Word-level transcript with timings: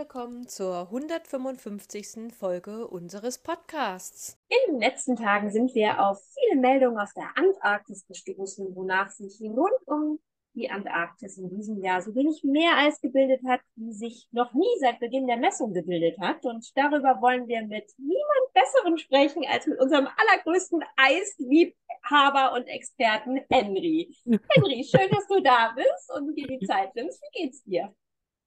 willkommen 0.00 0.48
zur 0.48 0.88
155. 0.88 2.32
Folge 2.34 2.88
unseres 2.88 3.36
Podcasts. 3.36 4.38
In 4.48 4.72
den 4.72 4.80
letzten 4.80 5.14
Tagen 5.14 5.50
sind 5.50 5.74
wir 5.74 6.00
auf 6.02 6.18
viele 6.32 6.58
Meldungen 6.58 6.98
aus 6.98 7.12
der 7.12 7.28
Antarktis 7.34 8.06
gestoßen, 8.06 8.74
wonach 8.74 9.10
sich 9.10 9.38
rund 9.42 9.76
um 9.84 10.18
die 10.54 10.70
Antarktis 10.70 11.36
in 11.36 11.50
diesem 11.50 11.82
Jahr 11.82 12.00
so 12.00 12.14
wenig 12.14 12.42
Meereis 12.44 12.98
gebildet 13.02 13.42
hat, 13.46 13.60
wie 13.76 13.92
sich 13.92 14.26
noch 14.32 14.54
nie 14.54 14.74
seit 14.80 15.00
Beginn 15.00 15.26
der 15.26 15.36
Messung 15.36 15.74
gebildet 15.74 16.18
hat. 16.18 16.46
Und 16.46 16.66
darüber 16.78 17.20
wollen 17.20 17.46
wir 17.46 17.60
mit 17.66 17.92
niemand 17.98 18.54
Besseren 18.54 18.96
sprechen 18.96 19.44
als 19.52 19.66
mit 19.66 19.78
unserem 19.78 20.08
allergrößten 20.16 20.82
Eisliebhaber 20.96 22.54
und 22.54 22.66
Experten 22.68 23.42
Henry. 23.50 24.16
Henry, 24.24 24.82
schön, 24.82 25.10
dass 25.10 25.26
du 25.26 25.42
da 25.42 25.74
bist 25.76 26.10
und 26.16 26.34
dir 26.34 26.46
die 26.46 26.66
Zeit 26.66 26.94
nimmst. 26.94 27.20
Wie 27.20 27.42
geht's 27.42 27.62
dir? 27.64 27.94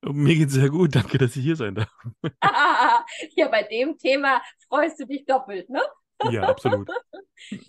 Mir 0.05 0.35
geht's 0.35 0.53
sehr 0.53 0.69
gut, 0.69 0.95
danke, 0.95 1.17
dass 1.17 1.35
ich 1.35 1.43
hier 1.43 1.55
sein 1.55 1.75
darf. 1.75 1.91
ja, 3.35 3.47
bei 3.47 3.63
dem 3.63 3.97
Thema 3.97 4.41
freust 4.67 4.99
du 4.99 5.05
dich 5.05 5.25
doppelt, 5.25 5.69
ne? 5.69 5.81
Ja, 6.31 6.43
absolut. 6.43 6.89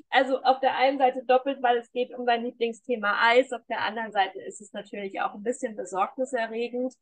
Also 0.08 0.40
auf 0.42 0.60
der 0.60 0.76
einen 0.76 0.98
Seite 0.98 1.24
doppelt, 1.24 1.60
weil 1.60 1.78
es 1.78 1.90
geht 1.90 2.16
um 2.16 2.26
dein 2.26 2.44
Lieblingsthema 2.44 3.16
Eis, 3.20 3.52
auf 3.52 3.64
der 3.68 3.80
anderen 3.80 4.12
Seite 4.12 4.40
ist 4.40 4.60
es 4.60 4.72
natürlich 4.72 5.20
auch 5.20 5.34
ein 5.34 5.42
bisschen 5.42 5.74
besorgniserregend. 5.74 6.94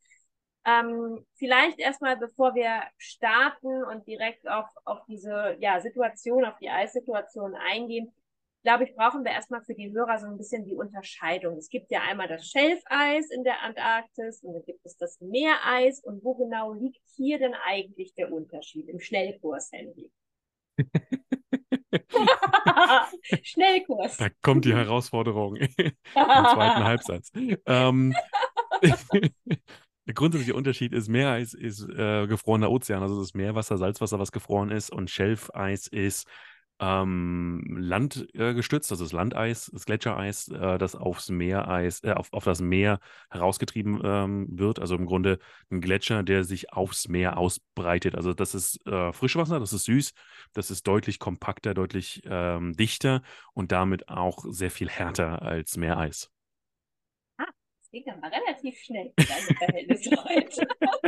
Ähm, 0.64 1.27
vielleicht 1.34 1.78
erstmal, 1.78 2.17
bevor 2.17 2.55
wir 2.55 2.83
starten 2.96 3.84
und 3.84 4.06
direkt 4.06 4.48
auf, 4.48 4.69
auf 4.84 5.00
diese 5.06 5.56
ja, 5.58 5.80
Situation, 5.80 6.46
auf 6.46 6.56
die 6.58 6.70
Eissituation 6.70 7.55
eingehen, 7.55 8.14
glaube 8.62 8.84
ich, 8.84 8.94
brauchen 8.94 9.24
wir 9.24 9.32
erstmal 9.32 9.62
für 9.62 9.74
die 9.74 9.92
Hörer 9.92 10.18
so 10.18 10.27
ein 10.27 10.36
bisschen 10.36 10.64
die 10.64 10.74
Unterscheidung. 10.74 11.58
Es 11.58 11.68
gibt 11.68 11.91
ja 11.91 12.02
einmal 12.02 12.28
das 12.28 12.48
Schelfeis 12.48 13.30
in 13.30 13.44
der 13.44 13.62
Antarktis 13.62 14.42
und 14.42 14.55
dann 14.55 14.64
gibt 14.64 14.84
es 14.84 14.96
das 14.96 15.20
Meereis. 15.20 16.00
Und 16.00 16.24
wo 16.24 16.34
genau 16.34 16.72
liegt 16.72 17.02
hier 17.16 17.38
denn 17.38 17.55
eigentlich 17.66 18.14
der 18.14 18.33
Unterschied 18.33 18.88
im 18.88 19.00
Schnellkurs, 19.00 19.70
Handy? 19.72 20.10
Schnellkurs. 23.42 24.16
Da 24.16 24.28
kommt 24.42 24.64
die 24.64 24.74
Herausforderung 24.74 25.56
im 25.56 25.92
zweiten 26.14 26.84
Halbsatz. 26.84 27.30
Ähm, 27.66 28.14
der 28.83 30.14
grundsätzliche 30.14 30.55
Unterschied 30.55 30.92
ist, 30.92 31.08
Meereis 31.08 31.55
ist 31.55 31.88
äh, 31.88 32.27
gefrorener 32.27 32.70
Ozean, 32.70 33.02
also 33.02 33.20
das 33.20 33.34
Meerwasser, 33.34 33.77
Salzwasser, 33.77 34.18
was 34.18 34.33
gefroren 34.33 34.70
ist, 34.70 34.90
und 34.90 35.10
Schelfeis 35.10 35.86
ist 35.88 36.27
ähm, 36.80 37.62
Land 37.78 38.28
äh, 38.34 38.54
gestützt, 38.54 38.90
also 38.90 39.04
das 39.04 39.12
Landeis, 39.12 39.70
das 39.72 39.86
Gletschereis, 39.86 40.48
äh, 40.48 40.78
das 40.78 40.96
aufs 40.96 41.28
Meereis, 41.30 42.02
äh, 42.02 42.12
auf, 42.12 42.32
auf 42.32 42.44
das 42.44 42.60
Meer 42.60 42.98
herausgetrieben 43.30 44.00
ähm, 44.04 44.46
wird. 44.50 44.78
Also 44.78 44.96
im 44.96 45.06
Grunde 45.06 45.38
ein 45.70 45.80
Gletscher, 45.80 46.22
der 46.22 46.44
sich 46.44 46.72
aufs 46.72 47.08
Meer 47.08 47.38
ausbreitet. 47.38 48.14
Also 48.14 48.34
das 48.34 48.54
ist 48.54 48.84
äh, 48.86 49.12
Frischwasser, 49.12 49.60
das 49.60 49.72
ist 49.72 49.84
süß, 49.84 50.12
das 50.54 50.70
ist 50.70 50.86
deutlich 50.86 51.18
kompakter, 51.18 51.74
deutlich 51.74 52.22
ähm, 52.24 52.72
dichter 52.72 53.22
und 53.54 53.72
damit 53.72 54.08
auch 54.08 54.44
sehr 54.48 54.70
viel 54.70 54.88
härter 54.88 55.42
als 55.42 55.77
Meereis. 55.77 56.30
Ah, 57.38 57.46
das 57.78 57.90
geht 57.90 58.08
aber 58.08 58.30
relativ 58.30 58.78
schnell 58.78 59.12
deine 59.16 59.56
Verhältnisse 59.56 60.11
heute. 60.24 60.66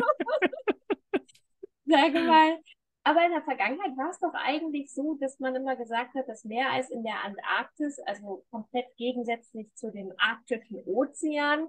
Sag 1.86 2.14
mal, 2.14 2.58
aber 3.04 3.24
in 3.24 3.32
der 3.32 3.42
Vergangenheit 3.42 3.96
war 3.96 4.10
es 4.10 4.18
doch 4.18 4.32
eigentlich 4.34 4.92
so, 4.92 5.16
dass 5.20 5.38
man 5.38 5.54
immer 5.54 5.76
gesagt 5.76 6.14
hat, 6.14 6.26
das 6.26 6.44
Meereis 6.44 6.90
in 6.90 7.04
der 7.04 7.22
Antarktis, 7.22 8.00
also 8.06 8.44
komplett 8.50 8.86
gegensätzlich 8.96 9.72
zu 9.74 9.92
dem 9.92 10.12
arktischen 10.16 10.82
Ozean, 10.86 11.68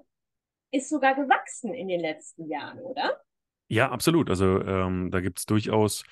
ist 0.72 0.90
sogar 0.90 1.14
gewachsen 1.14 1.74
in 1.74 1.90
den 1.90 2.00
letzten 2.00 2.48
Jahren, 2.48 2.80
oder? 2.80 3.22
Ja, 3.68 3.92
absolut. 3.92 4.30
Also 4.30 4.62
ähm, 4.62 5.12
da 5.12 5.20
gibt 5.20 5.40
es 5.40 5.46
durchaus 5.46 6.04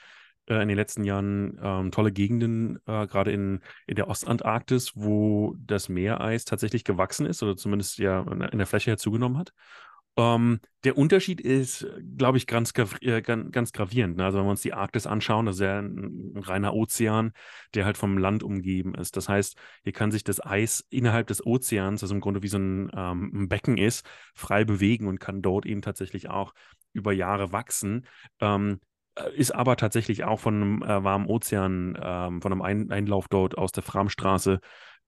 äh, 0.47 0.61
in 0.61 0.67
den 0.67 0.77
letzten 0.77 1.05
Jahren 1.05 1.57
ähm, 1.61 1.91
tolle 1.91 2.11
Gegenden, 2.11 2.77
äh, 2.85 3.07
gerade 3.07 3.31
in, 3.31 3.61
in 3.87 3.95
der 3.95 4.09
Ostantarktis, 4.09 4.91
wo 4.95 5.55
das 5.57 5.87
Meereis 5.87 6.43
tatsächlich 6.43 6.83
gewachsen 6.83 7.25
ist 7.25 7.41
oder 7.43 7.55
zumindest 7.55 7.97
ja 7.97 8.21
in 8.51 8.57
der 8.57 8.67
Fläche 8.67 8.97
zugenommen 8.97 9.37
hat. 9.37 9.53
Ähm, 10.15 10.59
der 10.83 10.97
Unterschied 10.97 11.41
ist, 11.41 11.87
glaube 12.17 12.37
ich, 12.37 12.45
ganz, 12.45 12.71
äh, 13.01 13.21
ganz, 13.21 13.71
gravierend. 13.71 14.17
Ne? 14.17 14.25
Also 14.25 14.37
wenn 14.37 14.45
wir 14.45 14.51
uns 14.51 14.61
die 14.61 14.73
Arktis 14.73 15.07
anschauen, 15.07 15.45
das 15.47 15.55
ist 15.55 15.61
ja 15.61 15.79
ein, 15.79 16.35
ein, 16.35 16.43
reiner 16.43 16.73
Ozean, 16.73 17.31
der 17.73 17.85
halt 17.85 17.97
vom 17.97 18.17
Land 18.17 18.43
umgeben 18.43 18.93
ist. 18.93 19.17
Das 19.17 19.27
heißt, 19.27 19.57
hier 19.83 19.93
kann 19.93 20.11
sich 20.11 20.23
das 20.23 20.45
Eis 20.45 20.85
innerhalb 20.89 21.27
des 21.27 21.45
Ozeans, 21.45 22.03
also 22.03 22.13
im 22.13 22.21
Grunde 22.21 22.43
wie 22.43 22.47
so 22.47 22.59
ein, 22.59 22.91
ähm, 22.95 23.31
ein 23.33 23.49
Becken 23.49 23.77
ist, 23.77 24.05
frei 24.35 24.65
bewegen 24.65 25.07
und 25.07 25.19
kann 25.19 25.41
dort 25.41 25.65
eben 25.65 25.81
tatsächlich 25.81 26.29
auch 26.29 26.53
über 26.93 27.11
Jahre 27.11 27.51
wachsen. 27.51 28.05
Ähm, 28.39 28.81
äh, 29.15 29.35
ist 29.35 29.51
aber 29.51 29.77
tatsächlich 29.77 30.25
auch 30.25 30.39
von 30.39 30.55
einem 30.55 30.83
äh, 30.83 31.03
warmen 31.03 31.25
Ozean, 31.25 31.97
ähm, 31.99 32.41
von 32.41 32.51
einem 32.51 32.61
Ein 32.61 32.91
Einlauf 32.91 33.27
dort 33.29 33.57
aus 33.57 33.71
der 33.71 33.83
Framstraße 33.83 34.59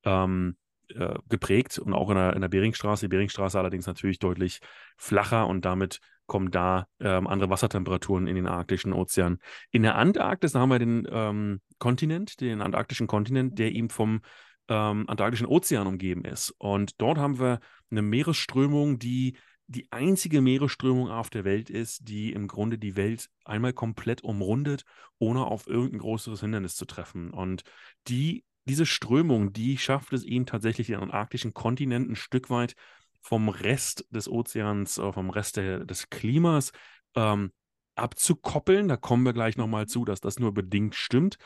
ähm, 0.04 0.56
äh, 0.90 1.16
geprägt 1.30 1.80
und 1.80 1.94
auch 1.94 2.10
in 2.10 2.16
der, 2.16 2.34
in 2.34 2.42
der 2.42 2.50
Beringstraße. 2.50 3.06
Die 3.06 3.16
Beringstraße 3.16 3.58
allerdings 3.58 3.88
natürlich 3.88 4.20
deutlich 4.20 4.60
flacher 4.98 5.48
und 5.48 5.66
damit 5.66 6.00
kommen 6.28 6.52
da 6.52 6.88
ähm, 7.00 7.28
andere 7.28 7.50
Wassertemperaturen 7.50 8.28
in 8.28 8.36
den 8.36 8.48
arktischen 8.48 8.94
Ozean. 8.94 9.40
In 9.72 9.84
der 9.84 9.96
Antarktis 9.96 10.56
haben 10.56 10.70
wir 10.70 10.80
den 10.80 11.08
ähm, 11.10 11.62
Kontinent, 11.78 12.42
den 12.42 12.62
antarktischen 12.62 13.08
Kontinent, 13.08 13.60
der 13.60 13.72
eben 13.72 13.90
vom 13.90 14.22
ähm, 14.68 15.08
Antarktischen 15.08 15.48
Ozean 15.48 15.88
umgeben 15.88 16.26
ist. 16.26 16.52
Und 16.58 17.00
dort 17.00 17.18
haben 17.18 17.40
wir 17.40 17.60
eine 17.92 18.02
Meeresströmung, 18.02 18.98
die 18.98 19.38
die 19.68 19.92
einzige 19.92 20.42
Meeresströmung 20.42 21.10
auf 21.10 21.30
der 21.30 21.44
Welt 21.44 21.70
ist, 21.70 22.08
die 22.08 22.32
im 22.34 22.48
Grunde 22.48 22.78
die 22.78 22.96
Welt 22.96 23.30
einmal 23.46 23.74
komplett 23.74 24.24
umrundet, 24.24 24.84
ohne 25.18 25.46
auf 25.46 25.68
irgendein 25.68 26.00
größeres 26.00 26.42
Hindernis 26.42 26.76
zu 26.76 26.86
treffen. 26.86 27.32
Und 27.32 27.64
die 28.08 28.44
diese 28.66 28.86
Strömung, 28.86 29.54
die 29.54 29.78
schafft 29.78 30.14
es 30.14 30.24
ihnen 30.26 30.46
tatsächlich 30.46 30.88
den 30.88 31.00
antarktischen 31.00 31.54
Kontinent 31.54 32.10
ein 32.10 32.16
Stück 32.16 32.50
weit 32.50 32.76
vom 33.22 33.50
Rest 33.50 34.06
des 34.10 34.28
Ozeans, 34.30 34.98
äh, 34.98 35.12
vom 35.12 35.30
Rest 35.30 35.58
der, 35.58 35.86
des 35.86 36.10
Klimas 36.10 36.72
ähm, 37.16 37.52
abzukoppeln. 37.96 38.88
Da 38.88 38.98
kommen 38.98 39.24
wir 39.24 39.34
gleich 39.34 39.58
nochmal 39.58 39.88
zu, 39.88 40.06
dass 40.06 40.22
das 40.22 40.40
nur 40.40 40.54
bedingt 40.54 40.96
stimmt. 40.96 41.38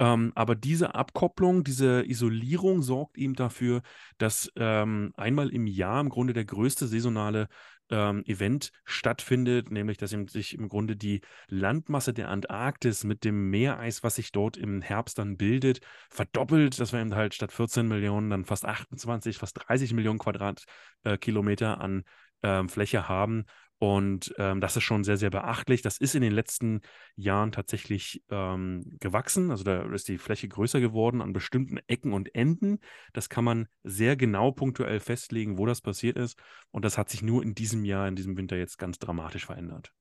Ähm, 0.00 0.32
aber 0.34 0.54
diese 0.54 0.94
Abkopplung, 0.94 1.64
diese 1.64 2.04
Isolierung 2.06 2.82
sorgt 2.82 3.18
ihm 3.18 3.34
dafür, 3.34 3.82
dass 4.16 4.50
ähm, 4.56 5.12
einmal 5.16 5.48
im 5.50 5.66
Jahr 5.66 6.00
im 6.00 6.08
Grunde 6.08 6.32
der 6.32 6.44
größte 6.44 6.86
saisonale 6.86 7.48
ähm, 7.90 8.24
Event 8.26 8.70
stattfindet, 8.84 9.70
nämlich 9.70 9.98
dass 9.98 10.10
sich 10.10 10.54
im 10.54 10.68
Grunde 10.68 10.96
die 10.96 11.20
Landmasse 11.48 12.12
der 12.12 12.28
Antarktis 12.28 13.04
mit 13.04 13.24
dem 13.24 13.50
Meereis, 13.50 14.02
was 14.02 14.16
sich 14.16 14.32
dort 14.32 14.56
im 14.56 14.82
Herbst 14.82 15.18
dann 15.18 15.36
bildet, 15.36 15.80
verdoppelt, 16.10 16.78
dass 16.80 16.92
wir 16.92 17.00
eben 17.00 17.14
halt 17.14 17.34
statt 17.34 17.52
14 17.52 17.86
Millionen 17.86 18.30
dann 18.30 18.44
fast 18.44 18.64
28, 18.64 19.38
fast 19.38 19.68
30 19.68 19.92
Millionen 19.92 20.18
Quadratkilometer 20.18 21.80
an 21.80 22.04
ähm, 22.42 22.68
Fläche 22.68 23.08
haben 23.08 23.44
und 23.78 24.34
ähm, 24.38 24.60
das 24.60 24.76
ist 24.76 24.82
schon 24.82 25.04
sehr, 25.04 25.16
sehr 25.16 25.30
beachtlich. 25.30 25.82
Das 25.82 25.98
ist 25.98 26.16
in 26.16 26.22
den 26.22 26.32
letzten 26.32 26.80
Jahren 27.14 27.52
tatsächlich 27.52 28.24
ähm, 28.28 28.96
gewachsen. 28.98 29.52
Also 29.52 29.62
da 29.62 29.82
ist 29.92 30.08
die 30.08 30.18
Fläche 30.18 30.48
größer 30.48 30.80
geworden 30.80 31.22
an 31.22 31.32
bestimmten 31.32 31.78
Ecken 31.86 32.12
und 32.12 32.34
Enden. 32.34 32.80
Das 33.12 33.28
kann 33.28 33.44
man 33.44 33.68
sehr 33.84 34.16
genau 34.16 34.50
punktuell 34.50 34.98
festlegen, 34.98 35.58
wo 35.58 35.66
das 35.66 35.80
passiert 35.80 36.18
ist. 36.18 36.36
Und 36.72 36.84
das 36.84 36.98
hat 36.98 37.08
sich 37.08 37.22
nur 37.22 37.42
in 37.44 37.54
diesem 37.54 37.84
Jahr, 37.84 38.08
in 38.08 38.16
diesem 38.16 38.36
Winter 38.36 38.56
jetzt 38.56 38.78
ganz 38.78 38.98
dramatisch 38.98 39.46
verändert. 39.46 39.92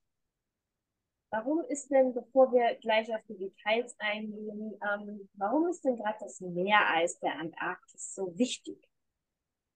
Warum 1.30 1.60
ist 1.70 1.90
denn, 1.90 2.14
bevor 2.14 2.52
wir 2.54 2.76
gleich 2.82 3.14
auf 3.14 3.22
die 3.30 3.38
Details 3.38 3.96
eingehen, 4.00 4.74
ähm, 4.82 5.30
warum 5.34 5.68
ist 5.68 5.84
denn 5.84 5.98
gerade 5.98 6.18
das 6.22 6.40
Meereis 6.40 7.20
der 7.20 7.38
Antarktis 7.38 8.16
so 8.16 8.34
wichtig? 8.38 8.78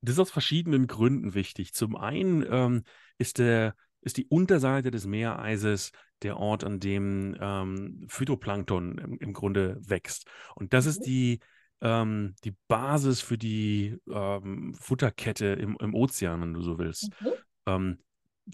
Das 0.01 0.13
ist 0.13 0.19
aus 0.19 0.31
verschiedenen 0.31 0.87
Gründen 0.87 1.35
wichtig. 1.35 1.73
Zum 1.73 1.95
einen 1.95 2.43
ähm, 2.49 2.83
ist 3.19 3.37
der 3.37 3.75
ist 4.01 4.17
die 4.17 4.25
Unterseite 4.27 4.91
des 4.91 5.05
Meereises 5.05 5.91
der 6.21 6.37
Ort, 6.37 6.63
an 6.63 6.79
dem 6.79 7.35
ähm, 7.39 8.05
Phytoplankton 8.07 8.97
im, 8.97 9.17
im, 9.19 9.33
Grunde 9.33 9.79
wächst. 9.81 10.27
Und 10.55 10.73
das 10.73 10.85
ist 10.85 11.01
mhm. 11.01 11.05
die, 11.05 11.39
ähm, 11.81 12.35
die 12.43 12.55
Basis 12.67 13.21
für 13.21 13.37
die 13.37 13.97
ähm, 14.11 14.73
Futterkette 14.73 15.47
im, 15.47 15.77
im, 15.79 15.95
Ozean, 15.95 16.41
wenn 16.41 16.53
du 16.53 16.61
so 16.61 16.77
willst. 16.77 17.09
Mhm. 17.21 17.27
Ähm, 17.65 17.97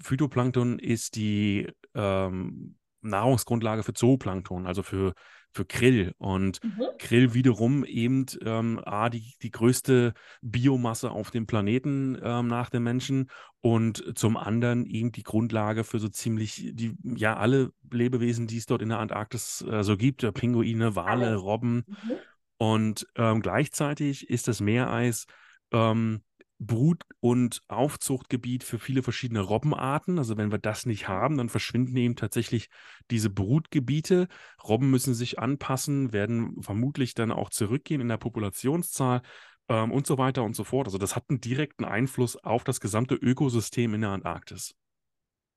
Phytoplankton 0.01 0.79
ist 0.79 1.15
die, 1.15 1.67
ähm, 1.93 2.77
Nahrungsgrundlage 3.01 3.83
für 3.83 3.93
Zooplankton, 3.93 4.67
also 4.67 4.83
für, 4.83 5.13
für 5.53 5.65
Krill. 5.65 6.13
Und 6.17 6.63
Mhm. 6.63 6.83
Krill 6.99 7.33
wiederum 7.33 7.83
eben 7.85 8.25
ähm, 8.43 8.79
A, 8.85 9.09
die, 9.09 9.35
die 9.41 9.51
größte 9.51 10.13
Biomasse 10.41 11.11
auf 11.11 11.31
dem 11.31 11.47
Planeten 11.47 12.17
ähm, 12.21 12.47
nach 12.47 12.69
dem 12.69 12.83
Menschen 12.83 13.29
und 13.61 14.17
zum 14.17 14.37
anderen 14.37 14.85
eben 14.85 15.11
die 15.11 15.23
Grundlage 15.23 15.83
für 15.83 15.99
so 15.99 16.07
ziemlich 16.07 16.71
die, 16.73 16.95
ja, 17.03 17.37
alle 17.37 17.71
Lebewesen, 17.91 18.47
die 18.47 18.57
es 18.57 18.65
dort 18.65 18.81
in 18.81 18.89
der 18.89 18.99
Antarktis 18.99 19.65
äh, 19.69 19.83
so 19.83 19.97
gibt, 19.97 20.23
äh, 20.23 20.31
Pinguine, 20.31 20.95
Wale. 20.95 21.35
Robben. 21.35 21.83
Mhm. 21.87 22.11
Und 22.57 23.07
ähm, 23.15 23.41
gleichzeitig 23.41 24.29
ist 24.29 24.47
das 24.47 24.61
Meereis 24.61 25.25
ähm, 25.71 26.21
Brut- 26.59 27.03
und 27.19 27.61
Aufzuchtgebiet 27.67 28.63
für 28.63 28.79
viele 28.79 29.03
verschiedene 29.03 29.41
Robbenarten. 29.41 30.17
Also 30.17 30.37
wenn 30.37 30.51
wir 30.51 30.57
das 30.57 30.85
nicht 30.85 31.07
haben, 31.07 31.37
dann 31.37 31.49
verschwinden 31.49 31.95
eben 31.97 32.15
tatsächlich 32.15 32.69
diese 33.11 33.29
Brutgebiete. 33.29 34.27
Robben 34.63 34.89
müssen 34.89 35.13
sich 35.13 35.39
anpassen, 35.39 36.13
werden 36.13 36.61
vermutlich 36.61 37.13
dann 37.13 37.31
auch 37.31 37.49
zurückgehen 37.49 38.01
in 38.01 38.07
der 38.07 38.17
Populationszahl 38.17 39.21
ähm, 39.69 39.91
und 39.91 40.07
so 40.07 40.17
weiter 40.17 40.43
und 40.43 40.55
so 40.55 40.63
fort. 40.63 40.87
Also 40.87 40.97
das 40.97 41.15
hat 41.15 41.25
einen 41.29 41.41
direkten 41.41 41.85
Einfluss 41.85 42.35
auf 42.43 42.63
das 42.63 42.79
gesamte 42.79 43.15
Ökosystem 43.15 43.93
in 43.93 44.01
der 44.01 44.11
Antarktis. 44.11 44.75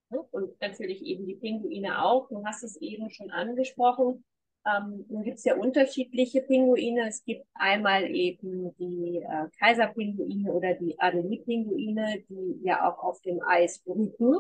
Und 0.09 0.61
natürlich 0.61 1.03
eben 1.03 1.27
die 1.27 1.37
Pinguine 1.37 2.03
auch. 2.03 2.29
Du 2.29 2.45
hast 2.45 2.65
es 2.65 2.77
eben 2.77 3.11
schon 3.11 3.31
angesprochen. 3.31 4.25
Ähm, 4.67 5.07
nun 5.09 5.23
gibt 5.23 5.39
es 5.39 5.45
ja 5.45 5.57
unterschiedliche 5.57 6.43
Pinguine. 6.43 7.09
Es 7.09 7.25
gibt 7.25 7.47
einmal 7.55 8.05
eben 8.11 8.75
die 8.77 9.23
äh, 9.23 9.49
Kaiserpinguine 9.59 10.53
oder 10.53 10.75
die 10.75 10.99
Adelie-Pinguine, 10.99 12.25
die 12.29 12.61
ja 12.63 12.91
auch 12.91 13.03
auf 13.03 13.21
dem 13.23 13.41
Eis 13.43 13.79
brüten. 13.81 14.37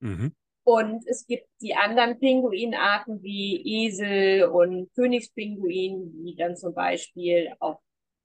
Mhm. 0.00 0.32
Und 0.64 1.06
es 1.06 1.26
gibt 1.26 1.46
die 1.60 1.74
anderen 1.74 2.18
Pinguinarten 2.18 3.22
wie 3.22 3.86
Esel 3.86 4.44
und 4.44 4.92
Königspinguin, 4.94 6.24
die 6.24 6.36
dann 6.36 6.56
zum 6.56 6.74
Beispiel 6.74 7.52
auf, 7.58 7.78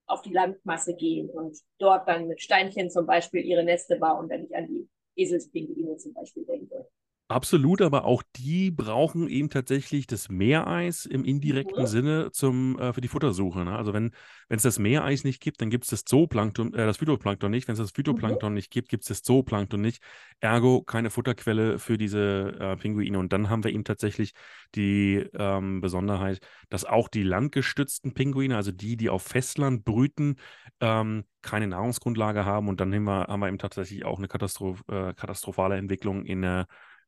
auf 0.06 0.22
die 0.22 0.34
Landmasse 0.34 0.96
gehen 0.96 1.30
und 1.30 1.58
dort 1.80 2.08
dann 2.08 2.28
mit 2.28 2.42
Steinchen 2.42 2.90
zum 2.90 3.06
Beispiel 3.06 3.44
ihre 3.44 3.64
Neste 3.64 3.98
bauen, 3.98 4.30
wenn 4.30 4.46
ich 4.46 4.56
an 4.56 4.68
die 4.68 4.88
Eselspinguine 5.16 5.98
zum 5.98 6.14
Beispiel 6.14 6.46
denke. 6.46 6.88
Absolut, 7.28 7.82
aber 7.82 8.06
auch 8.06 8.22
die 8.36 8.70
brauchen 8.70 9.28
eben 9.28 9.50
tatsächlich 9.50 10.06
das 10.06 10.30
Meereis 10.30 11.08
im 11.08 11.26
indirekten 11.26 11.82
Mhm. 11.82 11.88
Sinne 11.88 12.32
zum, 12.32 12.78
äh, 12.78 12.94
für 12.94 13.02
die 13.02 13.08
Futtersuche. 13.08 13.66
Ne? 13.66 13.76
Also 13.76 13.94
wenn 13.94 14.12
es 14.48 14.62
das 14.62 14.78
Meereis 14.78 15.24
nicht 15.24 15.42
gibt, 15.42 15.60
dann 15.60 15.72
gibt 15.72 15.86
es 15.86 15.90
das 15.90 16.04
Zooplankton, 16.04 16.76
äh, 16.76 16.86
das 16.86 16.98
Phytoplankton 16.98 17.50
nicht. 17.50 17.68
Wenn 17.68 17.74
es 17.74 17.80
das 17.80 17.90
Phytoplankton 17.94 18.54
nicht 18.54 18.70
gibt, 18.70 18.90
gibt 18.90 19.06
es 19.06 19.08
das 19.08 19.24
Zooplankton 19.24 19.82
nicht. 19.82 20.04
Ergo 20.40 20.84
keine 20.84 21.10
Futterquelle 21.10 21.80
für 21.80 21.98
diese 21.98 22.58
äh, 22.60 22.78
Pinguine. 22.78 23.18
Und 23.18 23.34
dann 23.34 23.50
haben 23.50 23.64
wir 23.64 23.74
eben 23.74 23.86
tatsächlich 23.86 24.34
die 24.76 25.26
ähm, 25.34 25.82
Besonderheit, 25.82 26.42
dass 26.70 26.86
auch 26.86 27.08
die 27.08 27.24
landgestützten 27.24 28.14
Pinguine, 28.14 28.56
also 28.56 28.72
die, 28.72 28.98
die 28.98 29.10
auf 29.10 29.24
Festland 29.24 29.84
brüten, 29.84 30.36
ähm, 30.80 31.24
keine 31.42 31.66
Nahrungsgrundlage 31.66 32.46
haben. 32.46 32.68
Und 32.68 32.80
dann 32.80 32.94
haben 32.94 33.04
wir, 33.06 33.26
haben 33.28 33.40
wir 33.40 33.48
eben 33.48 33.58
tatsächlich 33.58 34.06
auch 34.06 34.20
eine 34.20 34.28
Katastroph 34.28 34.84
äh, 34.90 35.16
katastrophale 35.16 35.78
Entwicklung 35.78 36.24
in 36.26 36.44
der 36.44 36.68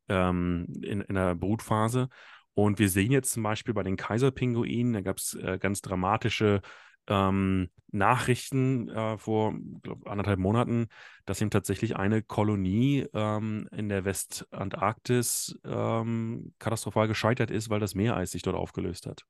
ähm, 0.10 0.68
in, 0.82 1.02
in 1.02 1.16
der 1.16 1.36
Brutphase. 1.36 2.10
Und 2.54 2.80
wir 2.80 2.90
sehen 2.90 3.12
jetzt 3.12 3.34
zum 3.34 3.44
Beispiel 3.44 3.74
bei 3.74 3.84
den 3.84 3.98
Kaiserpinguinen, 3.98 4.94
da 4.94 5.02
gab 5.02 5.18
es 5.18 5.36
äh, 5.36 5.60
ganz 5.60 5.82
dramatische 5.82 6.62
ähm, 7.08 7.70
Nachrichten 7.92 8.90
äh, 8.90 9.18
vor 9.18 9.54
glaub, 9.82 10.08
anderthalb 10.08 10.40
Monaten, 10.40 10.88
dass 11.26 11.42
eben 11.42 11.52
tatsächlich 11.52 11.96
eine 11.96 12.22
Kolonie 12.22 13.08
ähm, 13.14 13.70
in 13.72 13.90
der 13.90 14.06
Westantarktis 14.06 15.58
ähm, 15.64 16.54
katastrophal 16.60 17.08
gescheitert 17.08 17.52
ist, 17.52 17.70
weil 17.70 17.80
das 17.80 17.96
Meereis 17.96 18.32
sich 18.32 18.42
dort 18.42 18.56
aufgelöst 18.56 19.06
hat. 19.06 19.24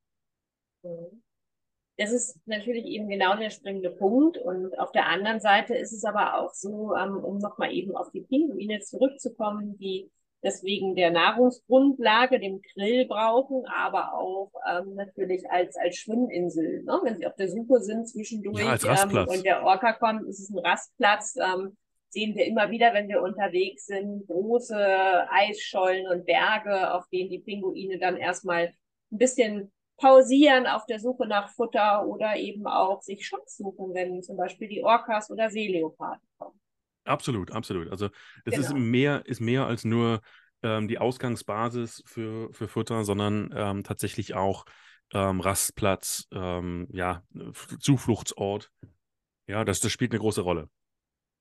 Das 1.97 2.11
ist 2.11 2.39
natürlich 2.45 2.85
eben 2.85 3.09
genau 3.09 3.35
der 3.35 3.49
springende 3.49 3.89
Punkt. 3.89 4.37
Und 4.37 4.77
auf 4.79 4.91
der 4.91 5.07
anderen 5.07 5.39
Seite 5.39 5.75
ist 5.75 5.93
es 5.93 6.03
aber 6.03 6.39
auch 6.39 6.53
so, 6.53 6.95
ähm, 6.95 7.17
um 7.17 7.39
nochmal 7.39 7.73
eben 7.73 7.95
auf 7.95 8.11
die 8.11 8.21
Pinguine 8.21 8.79
zurückzukommen, 8.79 9.77
die 9.79 10.09
deswegen 10.43 10.95
der 10.95 11.11
Nahrungsgrundlage, 11.11 12.39
dem 12.39 12.61
Krill 12.61 13.05
brauchen, 13.05 13.65
aber 13.65 14.13
auch 14.13 14.51
ähm, 14.69 14.95
natürlich 14.95 15.49
als, 15.49 15.75
als 15.77 15.97
Schwimminsel. 15.97 16.83
Ne? 16.83 16.99
Wenn 17.03 17.17
sie 17.17 17.27
auf 17.27 17.35
der 17.35 17.49
Suche 17.49 17.79
sind 17.81 18.07
zwischendurch 18.07 18.59
Ja, 18.59 19.03
ähm, 19.03 19.27
und 19.27 19.43
der 19.43 19.63
Orca 19.63 19.93
kommt, 19.93 20.27
ist 20.27 20.39
es 20.39 20.49
ein 20.49 20.59
Rastplatz. 20.59 21.35
Ähm, 21.37 21.77
sehen 22.09 22.35
wir 22.35 22.45
immer 22.45 22.69
wieder, 22.69 22.93
wenn 22.93 23.09
wir 23.09 23.21
unterwegs 23.21 23.87
sind, 23.87 24.27
große 24.27 24.77
Eisschollen 25.29 26.07
und 26.07 26.25
Berge, 26.25 26.93
auf 26.93 27.07
denen 27.09 27.29
die 27.29 27.39
Pinguine 27.39 27.99
dann 27.99 28.17
erstmal 28.17 28.73
ein 29.11 29.17
bisschen 29.17 29.71
pausieren 29.97 30.67
auf 30.67 30.85
der 30.85 30.99
Suche 30.99 31.27
nach 31.27 31.49
Futter 31.49 32.05
oder 32.07 32.35
eben 32.37 32.67
auch 32.67 33.01
sich 33.01 33.27
Schutz 33.27 33.57
suchen, 33.57 33.93
wenn 33.93 34.21
zum 34.21 34.37
Beispiel 34.37 34.67
die 34.67 34.83
Orcas 34.83 35.31
oder 35.31 35.49
Seeleoparden 35.49 36.27
kommen. 36.37 36.59
Absolut, 37.07 37.51
absolut. 37.51 37.89
Also 37.89 38.09
das 38.45 38.57
ist 38.57 38.69
Genau. 38.69 38.79
mehr, 38.79 39.25
ist 39.25 39.41
mehr 39.41 39.65
als 39.65 39.83
nur 39.83 40.21
ähm, 40.63 40.87
die 40.87 40.99
Ausgangsbasis 40.99 42.03
für, 42.05 42.51
für 42.53 42.67
Futter, 42.67 43.03
sondern 43.03 43.53
ähm, 43.55 43.83
tatsächlich 43.83 44.33
auch 44.33 44.65
ähm, 45.13 45.39
Rastplatz, 45.39 46.27
ähm, 46.31 46.87
ja, 46.91 47.23
Zufluchtsort. 47.79 48.71
Ja, 49.47 49.63
das, 49.63 49.79
das 49.79 49.91
spielt 49.91 50.11
eine 50.11 50.19
große 50.19 50.41
Rolle. 50.41 50.69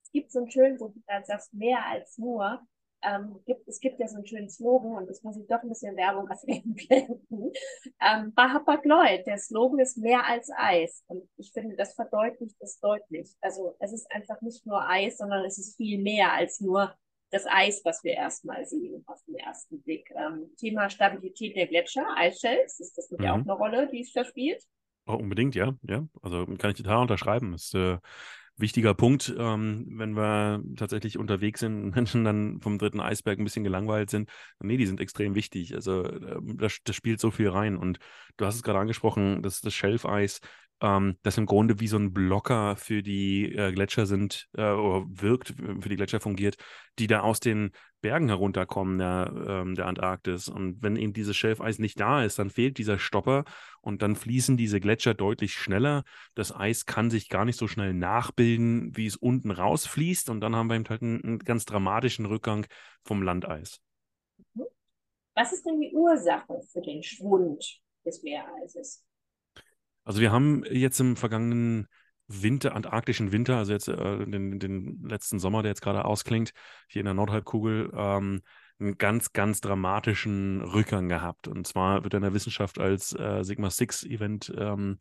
Es 0.05 0.13
gibt 0.13 0.31
so 0.31 0.39
einen 0.39 0.51
schönen, 0.51 0.79
gerade 0.79 1.25
sagst, 1.27 1.53
mehr 1.53 1.85
als 1.85 2.19
nur. 2.19 2.61
Ähm, 3.03 3.41
gibt, 3.47 3.69
es 3.69 3.81
gibt 3.81 4.01
ja 4.01 4.09
so 4.09 4.17
einen 4.17 4.27
schönen 4.27 4.49
Slogan 4.49 4.97
und 4.97 5.09
das 5.09 5.23
muss 5.23 5.37
ich 5.37 5.47
doch 5.47 5.63
ein 5.63 5.69
bisschen 5.69 5.97
Werbung 5.97 6.29
einblenden. 6.49 7.53
Ähm, 8.01 8.33
bei 8.35 8.43
Hapag-Lloyd, 8.49 9.27
der 9.27 9.39
Slogan 9.39 9.79
ist 9.81 9.99
mehr 9.99 10.25
als 10.27 10.51
Eis. 10.57 11.05
Und 11.09 11.29
ich 11.37 11.53
finde, 11.53 11.77
das 11.77 11.95
verdeutlicht 11.95 12.57
es 12.61 12.81
deutlich. 12.81 13.37
Also 13.41 13.77
es 13.81 13.93
ist 13.93 14.11
einfach 14.13 14.41
nicht 14.41 14.67
nur 14.67 14.89
Eis, 14.89 15.19
sondern 15.19 15.45
es 15.45 15.59
ist 15.59 15.77
viel 15.77 16.03
mehr 16.03 16.33
als 16.33 16.61
nur 16.61 16.95
das 17.31 17.45
Eis, 17.47 17.83
was 17.85 18.03
wir 18.05 18.15
erstmal 18.15 18.65
sehen 18.67 19.05
auf 19.07 19.21
den 19.27 19.37
ersten 19.37 19.83
Blick. 19.83 20.11
Ähm, 20.17 20.51
Thema 20.57 20.89
Stabilität 20.91 21.57
der 21.57 21.67
Gletscher, 21.67 22.07
Eisshells, 22.17 22.81
ist 22.81 22.97
das 22.97 23.11
Mhm. 23.11 23.27
auch 23.27 23.35
eine 23.41 23.53
Rolle, 23.53 23.89
die 23.89 24.01
es 24.01 24.13
da 24.13 24.25
spielt? 24.25 24.63
Oh, 25.07 25.15
unbedingt, 25.15 25.55
ja, 25.55 25.75
ja. 25.83 26.07
Also 26.23 26.47
kann 26.59 26.71
ich 26.71 26.77
total 26.79 27.03
unterschreiben. 27.03 27.55
Ist 27.55 27.75
äh, 27.75 27.99
wichtiger 28.57 28.95
Punkt, 28.95 29.35
ähm, 29.39 29.87
wenn 29.91 30.17
wir 30.17 30.63
tatsächlich 30.77 31.19
unterwegs 31.19 31.61
sind 31.61 31.83
und 31.83 31.91
Menschen 31.95 32.25
dann 32.25 32.61
vom 32.61 32.79
dritten 32.79 33.01
Eisberg 33.01 33.39
ein 33.39 33.45
bisschen 33.45 33.65
gelangweilt 33.65 34.11
sind. 34.11 34.31
Nee, 34.61 34.77
die 34.77 34.87
sind 34.87 35.01
extrem 35.01 35.35
wichtig. 35.35 35.75
Also 35.75 36.05
ähm, 36.05 36.57
das, 36.59 36.79
das 36.85 36.97
spielt 36.97 37.21
so 37.21 37.31
viel 37.31 37.49
rein. 37.49 37.77
Und 37.77 37.99
du 38.37 38.47
hast 38.47 38.57
es 38.57 38.63
gerade 38.63 38.79
angesprochen, 38.79 39.43
das, 39.43 39.61
das 39.61 39.75
Schelfeis, 39.75 40.41
ähm, 40.81 41.17
das 41.23 41.39
im 41.39 41.47
Grunde 41.47 41.81
wie 41.81 41.89
so 41.89 41.97
ein 41.97 42.13
Blocker 42.13 42.77
für 42.77 43.03
die 43.03 43.53
äh, 43.53 43.73
Gletscher 43.73 44.07
sind 44.07 44.49
äh, 44.57 44.71
oder 44.71 45.07
wirkt, 45.09 45.55
für 45.81 45.89
die 45.89 45.97
Gletscher 45.97 46.21
fungiert, 46.21 46.57
die 46.99 47.07
da 47.07 47.21
aus 47.21 47.41
den 47.41 47.71
Bergen 48.03 48.29
herunterkommen 48.29 48.99
der, 48.99 49.33
ähm, 49.49 49.75
der 49.75 49.87
Antarktis. 49.87 50.49
Und 50.49 50.83
wenn 50.83 50.97
eben 50.97 51.13
dieses 51.13 51.37
Schelfeis 51.37 51.79
nicht 51.79 51.99
da 51.99 52.23
ist, 52.23 52.39
dann 52.39 52.51
fehlt 52.51 52.79
dieser 52.79 52.99
Stopper 52.99 53.45
und 53.81 54.03
dann 54.03 54.17
fließen 54.17 54.57
diese 54.57 54.81
Gletscher 54.81 55.15
deutlich 55.15 55.55
schneller. 55.55 56.05
Das 56.35 56.55
Eis 56.55 56.87
kann 56.87 57.11
sich 57.11 57.29
gar 57.29 57.45
nicht 57.45 57.59
so 57.59 57.67
schnell 57.67 57.95
nachbilden, 57.95 58.97
wie 58.97 59.07
es 59.07 59.17
unten 59.17 59.51
rausfließt. 59.51 60.31
Und 60.31 60.41
dann 60.41 60.55
haben 60.55 60.69
wir 60.69 60.77
eben 60.77 60.89
halt 60.89 61.03
einen, 61.03 61.25
einen 61.25 61.39
ganz 61.39 61.65
dramatischen 61.65 62.27
Rückgang 62.27 62.67
vom 63.05 63.23
Landeis. 63.23 63.81
Was 65.35 65.53
ist 65.53 65.67
denn 65.67 65.81
die 65.81 65.93
Ursache 65.93 66.61
für 66.73 66.83
den 66.83 67.03
Schwund 67.03 67.81
des 68.05 68.23
Meereises? 68.23 69.05
Also 70.07 70.21
wir 70.21 70.31
haben 70.31 70.63
jetzt 70.71 71.01
im 71.01 71.17
vergangenen 71.17 71.89
Winter, 72.29 72.75
antarktischen 72.75 73.33
Winter, 73.33 73.57
also 73.57 73.73
jetzt 73.73 73.89
äh, 73.89 74.25
den, 74.25 74.61
den 74.61 75.03
letzten 75.03 75.41
Sommer, 75.41 75.63
der 75.63 75.71
jetzt 75.71 75.83
gerade 75.83 76.05
ausklingt, 76.05 76.53
hier 76.89 77.01
in 77.01 77.07
der 77.07 77.15
Nordhalbkugel, 77.15 77.91
ähm, 77.93 78.43
einen 78.79 78.99
ganz, 78.99 79.33
ganz 79.33 79.61
dramatischen 79.61 80.63
Rückgang 80.63 81.09
gehabt. 81.09 81.49
Und 81.49 81.67
zwar 81.67 82.05
wird 82.05 82.15
er 82.15 82.19
in 82.19 82.23
der 82.23 82.35
Wissenschaft 82.35 82.79
als 82.79 83.19
äh, 83.19 83.43
Sigma-Six-Event 83.43 84.55
ähm, 84.57 84.99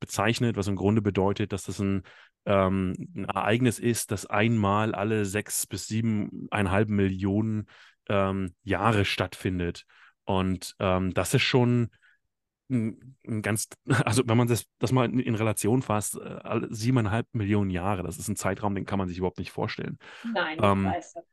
bezeichnet, 0.00 0.56
was 0.56 0.66
im 0.66 0.76
Grunde 0.76 1.02
bedeutet, 1.02 1.52
dass 1.52 1.62
das 1.64 1.78
ein, 1.78 2.02
ähm, 2.44 2.94
ein 3.14 3.26
Ereignis 3.26 3.78
ist, 3.78 4.10
das 4.10 4.26
einmal 4.26 4.92
alle 4.92 5.24
sechs 5.24 5.68
bis 5.68 5.86
siebeneinhalb 5.86 6.88
Millionen 6.88 7.66
ähm, 8.08 8.54
Jahre 8.64 9.04
stattfindet. 9.04 9.84
Und 10.24 10.74
ähm, 10.80 11.14
das 11.14 11.32
ist 11.32 11.42
schon 11.42 11.90
ein, 12.70 13.16
ein 13.26 13.42
ganz, 13.42 13.68
also 14.04 14.22
wenn 14.26 14.36
man 14.36 14.48
das, 14.48 14.66
das 14.78 14.92
mal 14.92 15.06
in, 15.06 15.18
in 15.18 15.34
Relation 15.34 15.82
fasst, 15.82 16.16
äh, 16.16 16.60
siebeneinhalb 16.70 17.26
Millionen 17.32 17.70
Jahre, 17.70 18.02
das 18.02 18.18
ist 18.18 18.28
ein 18.28 18.36
Zeitraum, 18.36 18.74
den 18.74 18.86
kann 18.86 18.98
man 18.98 19.08
sich 19.08 19.18
überhaupt 19.18 19.38
nicht 19.38 19.50
vorstellen. 19.50 19.98
Nein, 20.32 20.58
Ähm, 20.62 20.86
ich 20.86 20.92
weiß 20.96 21.12
das. 21.14 21.24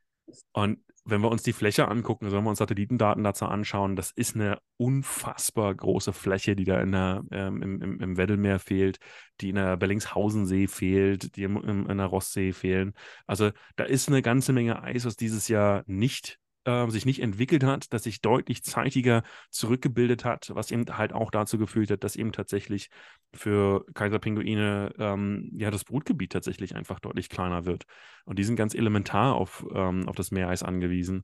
Und 0.54 0.80
wenn 1.08 1.22
wir 1.22 1.30
uns 1.30 1.44
die 1.44 1.54
Fläche 1.54 1.88
angucken, 1.88 2.26
also 2.26 2.36
wenn 2.36 2.44
wir 2.44 2.50
uns 2.50 2.58
Satellitendaten 2.58 3.24
dazu 3.24 3.46
anschauen, 3.46 3.96
das 3.96 4.12
ist 4.12 4.36
eine 4.36 4.58
unfassbar 4.78 5.74
große 5.74 6.14
Fläche, 6.14 6.56
die 6.56 6.64
da 6.64 6.82
in 6.82 6.92
der, 6.92 7.24
ähm, 7.32 7.62
im, 7.62 7.82
im, 7.82 8.00
im 8.00 8.18
Weddellmeer 8.18 8.58
fehlt, 8.58 8.98
die 9.40 9.50
in 9.50 9.56
der 9.56 9.78
Bellingshausensee 9.78 10.68
fehlt, 10.68 11.36
die 11.36 11.44
im, 11.44 11.58
im, 11.58 11.88
in 11.88 11.98
der 12.00 12.08
Rosssee 12.08 12.54
fehlen. 12.54 12.94
Also 13.28 13.52
da 13.76 13.84
ist 13.84 14.08
eine 14.08 14.24
ganze 14.24 14.52
Menge 14.52 14.82
Eis, 14.82 15.06
was 15.06 15.16
dieses 15.16 15.48
Jahr 15.48 15.84
nicht 15.86 16.40
äh, 16.66 16.90
sich 16.90 17.06
nicht 17.06 17.22
entwickelt 17.22 17.64
hat, 17.64 17.94
das 17.94 18.04
sich 18.04 18.22
deutlich 18.22 18.64
zeitiger 18.64 19.24
zurückgebildet 19.50 20.26
hat, 20.26 20.52
was 20.54 20.72
eben 20.72 20.86
halt 20.98 21.14
auch 21.14 21.32
dazu 21.32 21.58
geführt 21.58 21.92
hat, 21.92 22.04
dass 22.04 22.16
eben 22.16 22.32
tatsächlich 22.32 22.90
für 23.34 23.86
Kaiserpinguine 23.94 24.94
ähm, 24.98 25.52
ja 25.56 25.72
das 25.72 25.86
Brutgebiet 25.86 26.32
tatsächlich 26.32 26.76
einfach 26.76 27.00
deutlich 27.00 27.30
kleiner 27.30 27.66
wird. 27.66 27.86
Und 28.26 28.40
die 28.40 28.44
sind 28.44 28.56
ganz 28.56 28.74
elementar 28.74 29.36
auf, 29.36 29.66
ähm, 29.74 30.08
auf 30.08 30.16
das 30.16 30.32
Meereis 30.32 30.64
angewiesen. 30.64 31.24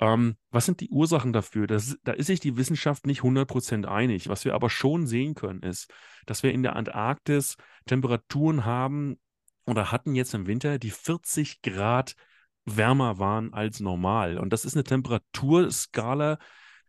Ähm, 0.00 0.36
was 0.50 0.66
sind 0.66 0.80
die 0.80 0.88
Ursachen 0.88 1.32
dafür? 1.32 1.66
Das, 1.66 1.96
da 2.02 2.12
ist 2.12 2.26
sich 2.26 2.40
die 2.40 2.56
Wissenschaft 2.56 3.06
nicht 3.06 3.22
100% 3.22 3.84
einig. 3.86 4.28
Was 4.28 4.44
wir 4.44 4.54
aber 4.54 4.70
schon 4.70 5.06
sehen 5.06 5.34
können, 5.34 5.62
ist, 5.62 5.92
dass 6.26 6.42
wir 6.42 6.52
in 6.52 6.62
der 6.62 6.74
Antarktis 6.74 7.56
Temperaturen 7.86 8.64
haben 8.64 9.18
oder 9.66 9.92
hatten 9.92 10.14
jetzt 10.14 10.34
im 10.34 10.46
Winter, 10.46 10.78
die 10.78 10.90
40 10.90 11.60
Grad 11.60 12.14
wärmer 12.64 13.18
waren 13.18 13.52
als 13.52 13.80
normal. 13.80 14.38
Und 14.38 14.52
das 14.52 14.64
ist 14.64 14.74
eine 14.74 14.84
Temperaturskala, 14.84 16.38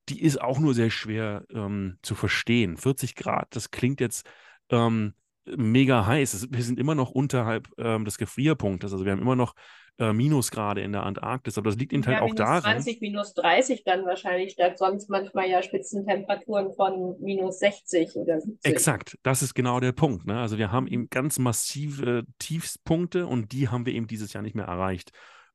die 0.09 0.21
ist 0.21 0.41
auch 0.41 0.59
nur 0.59 0.73
sehr 0.73 0.89
schwer 0.89 1.45
ähm, 1.53 1.97
zu 2.01 2.15
verstehen. 2.15 2.77
40 2.77 3.15
Grad, 3.15 3.47
das 3.55 3.71
klingt 3.71 4.01
jetzt 4.01 4.27
ähm, 4.69 5.13
mega 5.45 6.05
heiß. 6.05 6.47
Wir 6.51 6.63
sind 6.63 6.79
immer 6.79 6.95
noch 6.95 7.11
unterhalb 7.11 7.67
ähm, 7.77 8.05
des 8.05 8.17
Gefrierpunktes. 8.17 8.91
Also 8.91 9.05
wir 9.05 9.11
haben 9.11 9.21
immer 9.21 9.35
noch 9.35 9.53
äh, 9.99 10.13
Minusgrade 10.13 10.81
in 10.81 10.91
der 10.91 11.03
Antarktis. 11.03 11.57
Aber 11.57 11.69
das 11.69 11.79
liegt 11.79 11.93
eben 11.93 12.05
halt 12.05 12.17
ja, 12.17 12.21
auch 12.23 12.29
minus 12.29 12.37
daran. 12.37 12.81
20, 12.81 13.01
minus 13.01 13.33
30 13.35 13.83
dann 13.83 14.05
wahrscheinlich, 14.05 14.53
statt 14.53 14.77
sonst 14.77 15.09
manchmal 15.09 15.49
ja 15.49 15.61
Spitzentemperaturen 15.61 16.73
von 16.73 17.15
minus 17.21 17.59
60 17.59 18.15
oder 18.15 18.39
70. 18.39 18.71
Exakt, 18.71 19.17
das 19.23 19.41
ist 19.41 19.53
genau 19.53 19.79
der 19.79 19.91
Punkt. 19.91 20.25
Ne? 20.25 20.39
Also 20.39 20.57
wir 20.57 20.71
haben 20.71 20.87
eben 20.87 21.09
ganz 21.09 21.39
massive 21.39 22.23
Tiefspunkte 22.39 23.27
und 23.27 23.51
die 23.51 23.69
haben 23.69 23.85
wir 23.85 23.93
eben 23.93 24.07
dieses 24.07 24.33
Jahr 24.33 24.43
nicht 24.43 24.55
mehr 24.55 24.65
erreicht. 24.65 25.11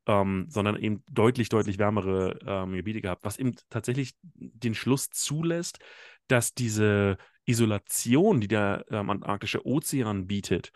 Ähm, 0.07 0.47
sondern 0.49 0.77
eben 0.77 1.03
deutlich, 1.11 1.49
deutlich 1.49 1.79
wärmere 1.79 2.39
ähm, 2.47 2.73
Gebiete 2.73 3.01
gehabt, 3.01 3.25
was 3.25 3.39
eben 3.39 3.57
tatsächlich 3.71 4.15
den 4.23 4.75
Schluss 4.75 5.11
zulässt, 5.11 5.81
dass 6.29 6.55
diese 6.55 7.19
Isolation, 7.45 8.41
die 8.41 8.49
der 8.49 8.85
ähm, 8.91 9.11
antarktische 9.11 9.67
Ozean 9.67 10.27
bietet, 10.27 10.73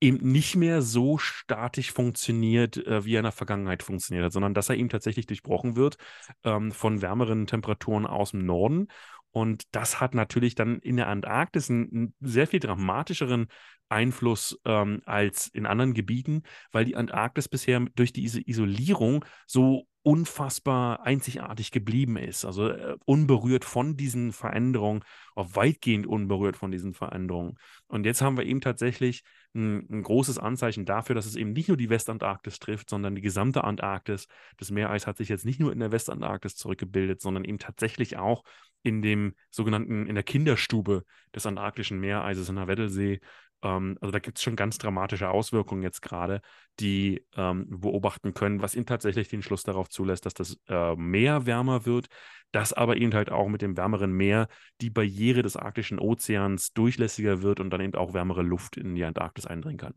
eben 0.00 0.32
nicht 0.32 0.56
mehr 0.56 0.80
so 0.82 1.18
statisch 1.18 1.92
funktioniert, 1.92 2.78
äh, 2.78 3.04
wie 3.04 3.14
er 3.14 3.20
in 3.20 3.24
der 3.24 3.32
Vergangenheit 3.32 3.82
funktioniert 3.82 4.24
hat, 4.24 4.32
sondern 4.32 4.54
dass 4.54 4.70
er 4.70 4.76
eben 4.76 4.88
tatsächlich 4.88 5.26
durchbrochen 5.26 5.76
wird 5.76 5.96
ähm, 6.44 6.72
von 6.72 7.02
wärmeren 7.02 7.46
Temperaturen 7.46 8.06
aus 8.06 8.30
dem 8.30 8.46
Norden. 8.46 8.88
Und 9.30 9.64
das 9.72 10.00
hat 10.00 10.14
natürlich 10.14 10.54
dann 10.54 10.78
in 10.80 10.96
der 10.96 11.08
Antarktis 11.08 11.70
einen, 11.70 11.90
einen 11.92 12.14
sehr 12.20 12.46
viel 12.46 12.60
dramatischeren 12.60 13.48
Einfluss 13.90 14.58
ähm, 14.64 15.02
als 15.04 15.48
in 15.48 15.66
anderen 15.66 15.94
Gebieten, 15.94 16.42
weil 16.72 16.84
die 16.84 16.96
Antarktis 16.96 17.48
bisher 17.48 17.80
durch 17.94 18.12
diese 18.12 18.40
Isolierung 18.40 19.24
so 19.46 19.86
unfassbar 20.02 21.04
einzigartig 21.04 21.72
geblieben 21.72 22.16
ist. 22.16 22.46
Also 22.46 22.68
äh, 22.70 22.96
unberührt 23.04 23.66
von 23.66 23.96
diesen 23.96 24.32
Veränderungen, 24.32 25.04
auch 25.34 25.54
weitgehend 25.54 26.06
unberührt 26.06 26.56
von 26.56 26.70
diesen 26.70 26.94
Veränderungen. 26.94 27.58
Und 27.86 28.06
jetzt 28.06 28.22
haben 28.22 28.38
wir 28.38 28.46
eben 28.46 28.62
tatsächlich 28.62 29.22
ein, 29.54 29.86
ein, 29.90 30.02
großes 30.02 30.38
Anzeichen 30.38 30.86
dafür, 30.86 31.14
dass 31.14 31.26
es 31.26 31.36
eben 31.36 31.52
nicht 31.52 31.68
nur 31.68 31.76
die 31.76 31.90
Westantarktis 31.90 32.60
trifft, 32.60 32.88
sondern 32.88 33.14
die 33.14 33.20
gesamte 33.20 33.62
Antarktis. 33.62 34.26
Das 34.56 34.70
Meereis 34.70 35.06
hat 35.06 35.18
sich 35.18 35.28
jetzt 35.28 35.44
nicht 35.44 35.60
nur 35.60 35.72
in 35.72 35.80
der 35.80 35.92
Westantarktis 35.92 36.56
zurückgebildet, 36.56 37.20
sondern 37.20 37.44
eben 37.44 37.58
tatsächlich 37.58 38.16
auch 38.16 38.42
in 38.82 39.02
dem 39.02 39.34
sogenannten, 39.50 40.06
in 40.06 40.14
der 40.14 40.24
Kinderstube 40.24 41.04
des 41.34 41.44
antarktischen 41.44 42.00
Meereises 42.00 42.48
in 42.48 42.56
der 42.56 42.68
Weddelsee 42.68 43.20
ähm, 43.62 43.98
also 44.00 44.12
da 44.12 44.18
gibt 44.18 44.38
es 44.38 44.44
schon 44.44 44.56
ganz 44.56 44.78
dramatische 44.78 45.30
Auswirkungen 45.30 45.82
jetzt 45.82 46.00
gerade, 46.02 46.40
die 46.78 47.26
ähm, 47.36 47.66
beobachten 47.68 48.34
können, 48.34 48.62
was 48.62 48.74
ihnen 48.74 48.86
tatsächlich 48.86 49.28
den 49.28 49.42
Schluss 49.42 49.62
darauf 49.62 49.88
zulässt, 49.88 50.26
dass 50.26 50.34
das 50.34 50.58
äh, 50.68 50.96
Meer 50.96 51.46
wärmer 51.46 51.86
wird, 51.86 52.08
dass 52.52 52.72
aber 52.72 52.96
eben 52.96 53.14
halt 53.14 53.30
auch 53.30 53.48
mit 53.48 53.62
dem 53.62 53.76
wärmeren 53.76 54.12
Meer 54.12 54.48
die 54.80 54.90
Barriere 54.90 55.42
des 55.42 55.56
arktischen 55.56 55.98
Ozeans 55.98 56.72
durchlässiger 56.72 57.42
wird 57.42 57.60
und 57.60 57.70
dann 57.70 57.80
eben 57.80 57.94
auch 57.94 58.14
wärmere 58.14 58.42
Luft 58.42 58.76
in 58.76 58.94
die 58.94 59.04
Antarktis 59.04 59.46
eindringen 59.46 59.78
kann. 59.78 59.94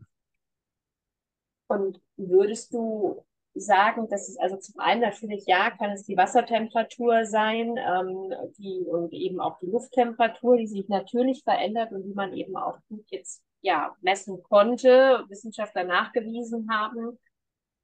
Und 1.66 2.00
würdest 2.16 2.72
du 2.74 3.24
sagen, 3.54 4.08
dass 4.08 4.28
es 4.28 4.36
also 4.38 4.56
zum 4.56 4.78
einen 4.80 5.00
natürlich, 5.00 5.44
ja, 5.46 5.70
kann 5.70 5.90
es 5.92 6.04
die 6.04 6.16
Wassertemperatur 6.16 7.24
sein, 7.24 7.76
ähm, 7.78 8.32
die 8.58 8.84
und 8.86 9.12
eben 9.12 9.40
auch 9.40 9.58
die 9.60 9.66
Lufttemperatur, 9.66 10.56
die 10.56 10.66
sich 10.66 10.88
natürlich 10.88 11.42
verändert 11.44 11.92
und 11.92 12.04
die 12.04 12.14
man 12.14 12.32
eben 12.34 12.56
auch 12.56 12.78
gut 12.88 13.04
jetzt 13.10 13.42
ja, 13.64 13.96
messen 14.02 14.42
konnte, 14.42 15.24
Wissenschaftler 15.28 15.84
nachgewiesen 15.84 16.68
haben. 16.70 17.18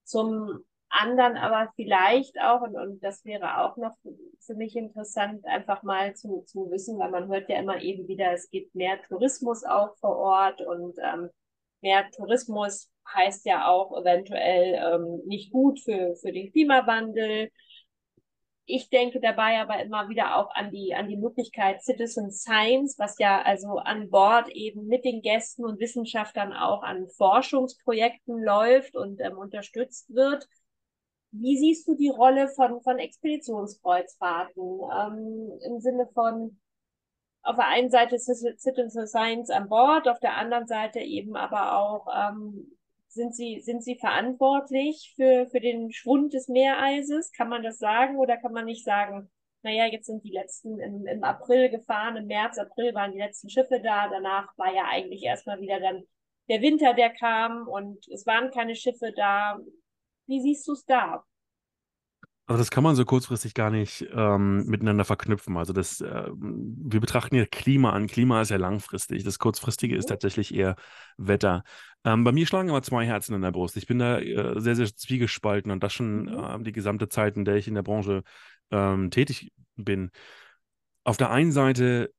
Zum 0.05 0.63
anderen 0.91 1.39
aber 1.39 1.73
vielleicht 1.75 2.39
auch, 2.39 2.61
und, 2.61 2.77
und 2.77 3.03
das 3.03 3.25
wäre 3.25 3.63
auch 3.63 3.79
noch 3.79 3.97
für 4.41 4.55
mich 4.55 4.77
interessant, 4.77 5.47
einfach 5.47 5.83
mal 5.83 6.15
zu, 6.15 6.43
zu 6.43 6.71
wissen, 6.71 6.99
weil 6.99 7.11
man 7.11 7.29
hört 7.29 7.49
ja 7.49 7.59
immer 7.59 7.81
eben 7.81 8.09
wieder, 8.09 8.33
es 8.33 8.51
gibt 8.51 8.75
mehr 8.75 9.01
Tourismus 9.09 9.65
auch 9.65 9.97
vor 10.01 10.17
Ort 10.17 10.61
und 10.61 10.99
ähm, 11.03 11.31
mehr 11.81 12.11
Tourismus 12.11 12.91
heißt 13.15 13.47
ja 13.47 13.67
auch 13.67 13.99
eventuell 13.99 14.75
ähm, 14.75 15.23
nicht 15.27 15.51
gut 15.51 15.81
für, 15.81 16.15
für 16.17 16.31
den 16.31 16.53
Klimawandel. 16.53 17.51
Ich 18.73 18.89
denke 18.89 19.21
dabei 19.21 19.61
aber 19.61 19.83
immer 19.83 20.09
wieder 20.09 20.37
auch 20.37 20.55
an 20.55 20.71
die, 20.71 20.95
an 20.95 21.09
die 21.09 21.17
Möglichkeit 21.17 21.83
Citizen 21.83 22.31
Science, 22.31 22.99
was 22.99 23.19
ja 23.19 23.43
also 23.43 23.79
an 23.79 24.11
Bord 24.11 24.49
eben 24.51 24.87
mit 24.87 25.05
den 25.05 25.23
Gästen 25.23 25.65
und 25.65 25.81
Wissenschaftlern 25.81 26.53
auch 26.53 26.85
an 26.85 27.09
Forschungsprojekten 27.09 28.41
läuft 28.41 28.95
und 28.95 29.21
ähm, 29.21 29.39
unterstützt 29.39 30.15
wird. 30.15 30.47
Wie 31.33 31.59
siehst 31.59 31.89
du 31.89 31.97
die 31.97 32.11
Rolle 32.11 32.49
von, 32.49 32.81
von 32.83 32.99
Expeditionskreuzfahrten 32.99 34.63
ähm, 34.63 35.59
im 35.65 35.81
Sinne 35.81 36.09
von 36.15 36.61
auf 37.43 37.57
der 37.57 37.67
einen 37.69 37.91
Seite 37.91 38.19
Citizen 38.19 39.07
Science 39.09 39.51
an 39.51 39.69
Bord, 39.69 40.09
auf 40.09 40.21
der 40.21 40.37
anderen 40.37 40.67
Seite 40.67 41.01
eben 41.01 41.35
aber 41.35 41.77
auch 41.77 42.07
ähm, 42.15 42.77
sind 43.13 43.35
Sie, 43.35 43.61
sind 43.61 43.83
Sie 43.83 43.97
verantwortlich 43.97 45.13
für, 45.17 45.47
für 45.51 45.61
den 45.61 45.93
Schwund 45.93 46.33
des 46.33 46.49
Meereises? 46.49 47.33
Kann 47.33 47.49
man 47.49 47.63
das 47.63 47.79
sagen 47.79 48.17
oder 48.19 48.37
kann 48.37 48.53
man 48.53 48.65
nicht 48.65 48.85
sagen, 48.85 49.31
naja, 49.63 49.87
jetzt 49.87 50.07
sind 50.07 50.25
die 50.25 50.33
letzten 50.33 50.79
im, 50.81 51.07
im 51.07 51.25
April 51.25 51.69
gefahren, 51.71 52.17
im 52.17 52.27
März, 52.27 52.59
April 52.59 52.95
waren 52.95 53.13
die 53.13 53.19
letzten 53.19 53.51
Schiffe 53.51 53.81
da, 53.83 54.09
danach 54.09 54.57
war 54.57 54.73
ja 54.73 54.85
eigentlich 54.89 55.23
erstmal 55.23 55.61
wieder 55.61 55.81
dann 55.81 56.05
der 56.49 56.63
Winter, 56.63 56.95
der 56.95 57.11
kam 57.11 57.69
und 57.69 58.09
es 58.09 58.27
waren 58.27 58.51
keine 58.51 58.75
Schiffe 58.75 59.13
da. 59.15 59.59
Wie 60.27 60.41
siehst 60.41 60.67
du 60.67 60.73
es 60.73 60.85
da? 60.85 61.25
Also 62.51 62.63
das 62.63 62.73
kann 62.73 62.83
man 62.83 62.97
so 62.97 63.05
kurzfristig 63.05 63.55
gar 63.55 63.71
nicht 63.71 64.09
ähm, 64.13 64.67
miteinander 64.67 65.05
verknüpfen. 65.05 65.57
Also 65.57 65.73
das, 65.73 66.01
äh, 66.01 66.31
wir 66.35 66.99
betrachten 66.99 67.37
ja 67.37 67.47
Klima 67.47 67.93
an. 67.93 68.09
Klima 68.09 68.43
ist 68.43 68.51
ja 68.51 68.57
langfristig. 68.57 69.23
Das 69.23 69.39
kurzfristige 69.39 69.95
ist 69.95 70.07
mhm. 70.07 70.15
tatsächlich 70.15 70.53
eher 70.53 70.75
Wetter. 71.17 71.63
Ähm, 72.03 72.25
bei 72.25 72.33
mir 72.33 72.49
schlagen 72.49 72.69
aber 72.69 72.83
zwei 72.83 73.07
Herzen 73.07 73.37
in 73.37 73.43
der 73.43 73.53
Brust. 73.53 73.77
Ich 73.77 73.87
bin 73.87 74.01
da 74.01 74.19
äh, 74.19 74.59
sehr, 74.59 74.75
sehr 74.75 74.87
zwiegespalten 74.87 75.71
und 75.71 75.81
das 75.85 75.93
schon 75.93 76.27
äh, 76.27 76.61
die 76.65 76.73
gesamte 76.73 77.09
Zeit, 77.09 77.37
in 77.37 77.45
der 77.45 77.55
ich 77.55 77.69
in 77.69 77.77
der 77.77 77.85
Branche 77.85 78.25
ähm, 78.73 79.13
tätig 79.13 79.53
bin. 79.77 80.11
Auf 81.05 81.19
der 81.19 81.31
einen 81.31 81.53
Seite 81.53 82.13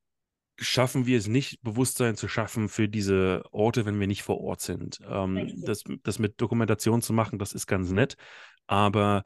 schaffen 0.57 1.05
wir 1.05 1.17
es 1.17 1.27
nicht, 1.27 1.61
Bewusstsein 1.61 2.15
zu 2.15 2.29
schaffen 2.29 2.69
für 2.69 2.87
diese 2.87 3.43
Orte, 3.51 3.85
wenn 3.85 3.99
wir 3.99 4.07
nicht 4.07 4.23
vor 4.23 4.39
Ort 4.39 4.61
sind. 4.61 5.01
Ähm, 5.05 5.61
das, 5.65 5.83
das 6.03 6.19
mit 6.19 6.39
Dokumentation 6.39 7.01
zu 7.01 7.11
machen, 7.11 7.37
das 7.37 7.51
ist 7.51 7.67
ganz 7.67 7.91
nett, 7.91 8.15
aber 8.65 9.25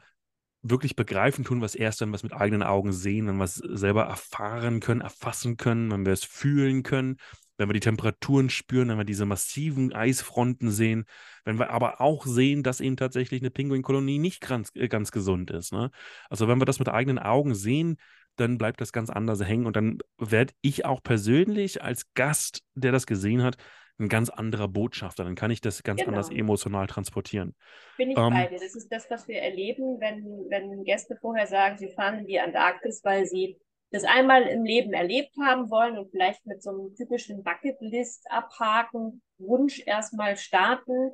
wirklich 0.69 0.95
begreifen 0.95 1.43
tun, 1.45 1.61
was 1.61 1.75
erst 1.75 2.01
dann 2.01 2.11
was 2.11 2.23
mit 2.23 2.33
eigenen 2.33 2.63
Augen 2.63 2.91
sehen, 2.91 3.27
wenn 3.27 3.37
wir 3.37 3.43
es 3.43 3.55
selber 3.55 4.03
erfahren 4.03 4.79
können, 4.79 5.01
erfassen 5.01 5.57
können, 5.57 5.91
wenn 5.91 6.05
wir 6.05 6.13
es 6.13 6.23
fühlen 6.23 6.83
können, 6.83 7.17
wenn 7.57 7.69
wir 7.69 7.73
die 7.73 7.79
Temperaturen 7.79 8.49
spüren, 8.49 8.89
wenn 8.89 8.97
wir 8.97 9.05
diese 9.05 9.25
massiven 9.25 9.93
Eisfronten 9.93 10.71
sehen, 10.71 11.05
wenn 11.43 11.59
wir 11.59 11.69
aber 11.69 12.01
auch 12.01 12.25
sehen, 12.25 12.63
dass 12.63 12.81
eben 12.81 12.97
tatsächlich 12.97 13.41
eine 13.41 13.51
Pinguinkolonie 13.51 14.17
nicht 14.17 14.41
ganz, 14.41 14.71
äh, 14.73 14.87
ganz 14.87 15.11
gesund 15.11 15.51
ist. 15.51 15.71
Ne? 15.71 15.91
Also 16.29 16.47
wenn 16.47 16.59
wir 16.59 16.65
das 16.65 16.79
mit 16.79 16.89
eigenen 16.89 17.19
Augen 17.19 17.53
sehen, 17.53 17.97
dann 18.35 18.57
bleibt 18.57 18.81
das 18.81 18.91
ganz 18.91 19.09
anders 19.09 19.41
hängen 19.43 19.65
und 19.65 19.75
dann 19.75 19.99
werde 20.17 20.53
ich 20.61 20.83
auch 20.83 21.01
persönlich 21.01 21.83
als 21.83 22.11
Gast, 22.15 22.63
der 22.73 22.91
das 22.91 23.05
gesehen 23.05 23.43
hat, 23.43 23.57
ein 23.99 24.09
ganz 24.09 24.29
anderer 24.29 24.67
Botschafter. 24.67 25.23
Dann 25.23 25.35
kann 25.35 25.51
ich 25.51 25.61
das 25.61 25.83
ganz 25.83 26.01
genau. 26.01 26.11
anders 26.11 26.29
emotional 26.29 26.87
transportieren. 26.87 27.55
Bin 27.97 28.11
ich 28.11 28.17
ähm, 28.17 28.31
bei 28.31 28.47
dir. 28.47 28.59
Das 28.59 28.75
ist 28.75 28.91
das, 28.91 29.09
was 29.09 29.27
wir 29.27 29.41
erleben, 29.41 29.99
wenn, 29.99 30.25
wenn 30.49 30.83
Gäste 30.83 31.15
vorher 31.15 31.47
sagen, 31.47 31.77
sie 31.77 31.89
fahren 31.89 32.19
in 32.19 32.27
die 32.27 32.39
Antarktis, 32.39 33.01
weil 33.03 33.25
sie 33.25 33.57
das 33.91 34.03
einmal 34.03 34.43
im 34.43 34.65
Leben 34.65 34.93
erlebt 34.93 35.35
haben 35.41 35.69
wollen 35.69 35.97
und 35.97 36.09
vielleicht 36.11 36.45
mit 36.45 36.61
so 36.61 36.71
einem 36.71 36.95
typischen 36.95 37.43
Bucketlist 37.43 38.25
abhaken, 38.29 39.21
Wunsch 39.37 39.81
erstmal 39.85 40.35
starten 40.35 41.11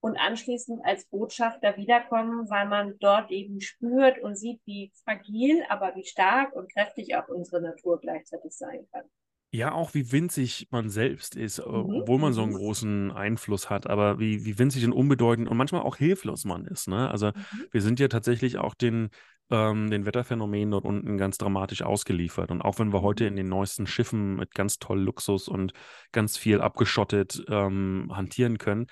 und 0.00 0.16
anschließend 0.16 0.84
als 0.84 1.06
Botschafter 1.06 1.76
wiederkommen, 1.76 2.48
weil 2.50 2.68
man 2.68 2.96
dort 2.98 3.30
eben 3.30 3.60
spürt 3.60 4.20
und 4.20 4.36
sieht, 4.36 4.60
wie 4.66 4.92
fragil, 5.04 5.64
aber 5.68 5.94
wie 5.96 6.04
stark 6.04 6.54
und 6.54 6.72
kräftig 6.72 7.16
auch 7.16 7.28
unsere 7.28 7.62
Natur 7.62 8.00
gleichzeitig 8.00 8.52
sein 8.52 8.86
kann. 8.92 9.04
Ja, 9.54 9.72
auch 9.72 9.92
wie 9.92 10.10
winzig 10.12 10.68
man 10.70 10.88
selbst 10.88 11.36
ist, 11.36 11.58
äh, 11.58 11.62
mhm. 11.62 11.94
obwohl 12.00 12.18
man 12.18 12.32
so 12.32 12.42
einen 12.42 12.52
mhm. 12.52 12.56
großen 12.56 13.10
Einfluss 13.12 13.68
hat, 13.68 13.86
aber 13.86 14.18
wie, 14.18 14.46
wie 14.46 14.58
winzig 14.58 14.84
und 14.86 14.92
unbedeutend 14.92 15.46
und 15.46 15.58
manchmal 15.58 15.82
auch 15.82 15.96
hilflos 15.96 16.46
man 16.46 16.64
ist. 16.64 16.88
Ne? 16.88 17.10
Also 17.10 17.28
mhm. 17.28 17.66
wir 17.70 17.82
sind 17.82 18.00
ja 18.00 18.08
tatsächlich 18.08 18.56
auch 18.56 18.74
den 18.74 19.10
ähm, 19.50 19.90
den 19.90 20.06
Wetterphänomenen 20.06 20.70
dort 20.70 20.86
unten 20.86 21.18
ganz 21.18 21.36
dramatisch 21.36 21.82
ausgeliefert. 21.82 22.50
Und 22.50 22.62
auch 22.62 22.78
wenn 22.78 22.92
wir 22.92 23.02
heute 23.02 23.26
in 23.26 23.36
den 23.36 23.48
neuesten 23.48 23.86
Schiffen 23.86 24.36
mit 24.36 24.54
ganz 24.54 24.78
toll 24.78 25.00
Luxus 25.00 25.46
und 25.46 25.74
ganz 26.10 26.38
viel 26.38 26.62
abgeschottet 26.62 27.44
ähm, 27.48 28.10
hantieren 28.14 28.56
können, 28.56 28.86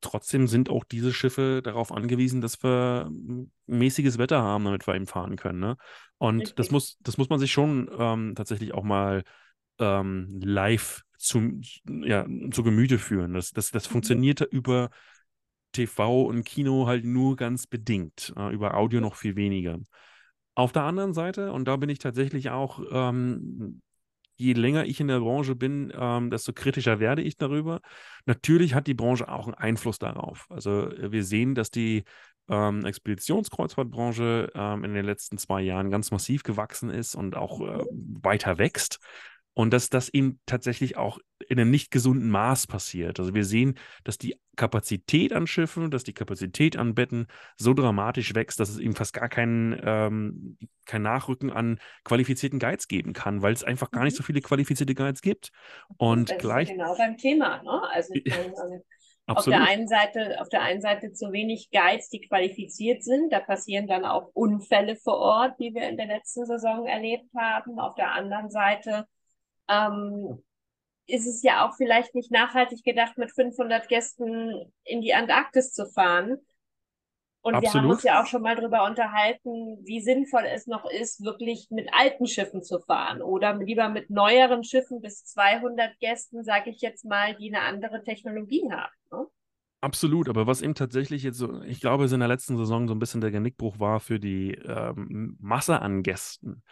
trotzdem 0.00 0.46
sind 0.46 0.70
auch 0.70 0.84
diese 0.84 1.12
Schiffe 1.12 1.60
darauf 1.62 1.92
angewiesen, 1.92 2.40
dass 2.40 2.62
wir 2.62 3.10
mäßiges 3.66 4.16
Wetter 4.16 4.40
haben, 4.42 4.64
damit 4.64 4.86
wir 4.86 4.94
eben 4.94 5.06
fahren 5.06 5.36
können. 5.36 5.60
Ne? 5.60 5.76
Und 6.16 6.58
das 6.58 6.70
muss, 6.70 6.96
das 7.00 7.18
muss 7.18 7.28
man 7.28 7.38
sich 7.38 7.52
schon 7.52 7.90
ähm, 7.98 8.34
tatsächlich 8.34 8.72
auch 8.72 8.84
mal 8.84 9.24
ähm, 9.82 10.40
live 10.42 11.02
zu, 11.18 11.60
ja, 11.86 12.26
zu 12.50 12.62
Gemüte 12.62 12.98
führen. 12.98 13.34
Das, 13.34 13.50
das, 13.50 13.70
das 13.70 13.88
mhm. 13.88 13.92
funktioniert 13.92 14.40
über 14.40 14.90
TV 15.72 16.24
und 16.24 16.44
Kino 16.44 16.86
halt 16.86 17.04
nur 17.04 17.36
ganz 17.36 17.66
bedingt, 17.66 18.32
äh, 18.36 18.52
über 18.52 18.76
Audio 18.76 19.00
noch 19.00 19.16
viel 19.16 19.36
weniger. 19.36 19.78
Auf 20.54 20.72
der 20.72 20.82
anderen 20.82 21.14
Seite, 21.14 21.52
und 21.52 21.66
da 21.66 21.76
bin 21.76 21.88
ich 21.88 21.98
tatsächlich 21.98 22.50
auch, 22.50 22.80
ähm, 22.90 23.80
je 24.36 24.52
länger 24.52 24.84
ich 24.84 25.00
in 25.00 25.08
der 25.08 25.20
Branche 25.20 25.54
bin, 25.54 25.92
ähm, 25.96 26.30
desto 26.30 26.52
kritischer 26.52 27.00
werde 27.00 27.22
ich 27.22 27.36
darüber. 27.36 27.80
Natürlich 28.26 28.74
hat 28.74 28.86
die 28.86 28.94
Branche 28.94 29.28
auch 29.28 29.46
einen 29.46 29.54
Einfluss 29.54 29.98
darauf. 29.98 30.46
Also 30.50 30.90
äh, 30.90 31.12
wir 31.12 31.24
sehen, 31.24 31.54
dass 31.54 31.70
die 31.70 32.04
ähm, 32.48 32.84
Expeditionskreuzfahrtbranche 32.84 34.50
ähm, 34.54 34.84
in 34.84 34.94
den 34.94 35.06
letzten 35.06 35.38
zwei 35.38 35.62
Jahren 35.62 35.90
ganz 35.90 36.10
massiv 36.10 36.42
gewachsen 36.42 36.90
ist 36.90 37.14
und 37.14 37.36
auch 37.36 37.60
äh, 37.60 37.84
weiter 37.90 38.58
wächst. 38.58 38.98
Und 39.54 39.72
dass 39.72 39.90
das 39.90 40.08
eben 40.08 40.40
tatsächlich 40.46 40.96
auch 40.96 41.18
in 41.48 41.58
einem 41.58 41.70
nicht 41.70 41.90
gesunden 41.90 42.30
Maß 42.30 42.66
passiert. 42.66 43.20
Also 43.20 43.34
wir 43.34 43.44
sehen, 43.44 43.78
dass 44.04 44.16
die 44.16 44.40
Kapazität 44.56 45.32
an 45.32 45.46
Schiffen, 45.46 45.90
dass 45.90 46.04
die 46.04 46.14
Kapazität 46.14 46.76
an 46.76 46.94
Betten 46.94 47.26
so 47.56 47.74
dramatisch 47.74 48.34
wächst, 48.34 48.60
dass 48.60 48.70
es 48.70 48.78
eben 48.78 48.94
fast 48.94 49.12
gar 49.12 49.28
keinen 49.28 49.78
ähm, 49.84 50.58
kein 50.86 51.02
Nachrücken 51.02 51.50
an 51.50 51.78
qualifizierten 52.04 52.58
Guides 52.58 52.88
geben 52.88 53.12
kann, 53.12 53.42
weil 53.42 53.52
es 53.52 53.64
einfach 53.64 53.90
gar 53.90 54.04
nicht 54.04 54.14
mhm. 54.14 54.18
so 54.18 54.22
viele 54.22 54.40
qualifizierte 54.40 54.94
Guides 54.94 55.20
gibt. 55.20 55.52
Und 55.98 56.30
das 56.30 56.38
gleich. 56.38 56.68
Ist 56.70 56.76
genau 56.76 56.96
beim 56.96 57.16
Thema, 57.16 57.62
ne? 57.62 57.82
Also 57.92 58.14
meine, 58.14 58.46
ähm, 58.46 58.82
auf 59.26 59.44
der 59.44 59.62
einen 59.62 59.88
Seite, 59.88 60.40
auf 60.40 60.48
der 60.48 60.62
einen 60.62 60.80
Seite 60.80 61.12
zu 61.12 61.32
wenig 61.32 61.70
Guides, 61.70 62.08
die 62.08 62.20
qualifiziert 62.20 63.04
sind. 63.04 63.32
Da 63.32 63.40
passieren 63.40 63.86
dann 63.86 64.04
auch 64.04 64.30
Unfälle 64.34 64.96
vor 64.96 65.18
Ort, 65.18 65.58
wie 65.58 65.74
wir 65.74 65.88
in 65.88 65.96
der 65.96 66.06
letzten 66.06 66.46
Saison 66.46 66.86
erlebt 66.86 67.28
haben. 67.36 67.78
Auf 67.78 67.94
der 67.94 68.12
anderen 68.12 68.50
Seite 68.50 69.06
ähm, 69.72 70.42
ist 71.06 71.26
es 71.26 71.42
ja 71.42 71.66
auch 71.66 71.74
vielleicht 71.76 72.14
nicht 72.14 72.30
nachhaltig 72.30 72.84
gedacht, 72.84 73.18
mit 73.18 73.32
500 73.32 73.88
Gästen 73.88 74.72
in 74.84 75.00
die 75.00 75.14
Antarktis 75.14 75.72
zu 75.72 75.86
fahren. 75.86 76.38
Und 77.44 77.56
Absolut. 77.56 77.74
wir 77.74 77.80
haben 77.80 77.90
uns 77.90 78.02
ja 78.04 78.22
auch 78.22 78.26
schon 78.26 78.42
mal 78.42 78.54
darüber 78.54 78.84
unterhalten, 78.84 79.78
wie 79.84 80.00
sinnvoll 80.00 80.44
es 80.46 80.68
noch 80.68 80.88
ist, 80.88 81.24
wirklich 81.24 81.66
mit 81.70 81.88
alten 81.92 82.26
Schiffen 82.26 82.62
zu 82.62 82.78
fahren 82.78 83.20
oder 83.20 83.54
lieber 83.54 83.88
mit 83.88 84.10
neueren 84.10 84.62
Schiffen 84.62 85.00
bis 85.00 85.24
200 85.24 85.98
Gästen, 85.98 86.44
sage 86.44 86.70
ich 86.70 86.80
jetzt 86.80 87.04
mal, 87.04 87.34
die 87.34 87.52
eine 87.52 87.64
andere 87.64 88.04
Technologie 88.04 88.70
haben. 88.70 88.92
Ne? 89.10 89.26
Absolut, 89.80 90.28
aber 90.28 90.46
was 90.46 90.62
eben 90.62 90.76
tatsächlich 90.76 91.24
jetzt 91.24 91.38
so, 91.38 91.60
ich 91.62 91.80
glaube, 91.80 92.04
es 92.04 92.12
in 92.12 92.20
der 92.20 92.28
letzten 92.28 92.56
Saison 92.56 92.86
so 92.86 92.94
ein 92.94 93.00
bisschen 93.00 93.20
der 93.20 93.32
Genickbruch 93.32 93.80
war 93.80 93.98
für 93.98 94.20
die 94.20 94.52
ähm, 94.54 95.36
Masse 95.40 95.82
an 95.82 96.04
Gästen 96.04 96.62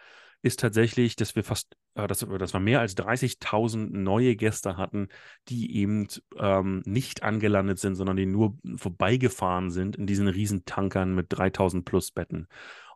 ist 0.43 0.61
tatsächlich, 0.61 1.17
dass 1.17 1.37
wir 1.37 1.45
fast, 1.45 1.77
äh, 1.95 2.07
dass, 2.07 2.21
dass 2.21 2.53
wir 2.53 2.61
mehr 2.61 2.81
als 2.81 2.97
30.000 2.97 3.91
neue 3.91 4.37
Gäste 4.37 4.77
hatten, 4.77 5.09
die 5.49 5.77
eben 5.77 6.09
ähm, 6.39 6.83
nicht 6.87 7.23
angelandet 7.23 7.79
sind, 7.79 7.95
sondern 7.95 8.17
die 8.17 8.27
nur 8.27 8.57
vorbeigefahren 8.77 9.71
sind 9.71 9.97
in 9.97 10.07
diesen 10.07 10.29
Riesentankern 10.29 11.15
mit 11.15 11.33
3.000 11.33 11.85
plus 11.85 12.11
Betten. 12.11 12.47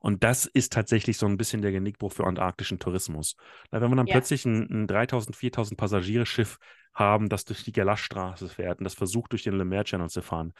Und 0.00 0.22
das 0.22 0.44
ist 0.44 0.72
tatsächlich 0.72 1.16
so 1.16 1.26
ein 1.26 1.38
bisschen 1.38 1.62
der 1.62 1.72
Genickbruch 1.72 2.12
für 2.12 2.26
antarktischen 2.26 2.78
Tourismus. 2.78 3.36
Weil 3.70 3.80
wenn 3.80 3.90
wir 3.90 3.96
dann 3.96 4.06
ja. 4.06 4.12
plötzlich 4.12 4.44
ein, 4.44 4.84
ein 4.84 4.86
3.000, 4.86 5.34
4.000 5.34 5.76
Passagierschiff 5.76 6.58
haben, 6.92 7.28
das 7.28 7.44
durch 7.44 7.64
die 7.64 7.72
Galashstraße 7.72 8.48
fährt 8.48 8.80
und 8.80 8.84
das 8.84 8.94
versucht, 8.94 9.32
durch 9.32 9.42
den 9.42 9.54
Le 9.54 9.64
Maire 9.64 9.84
Channel 9.84 10.10
zu 10.10 10.22
fahren, 10.22 10.52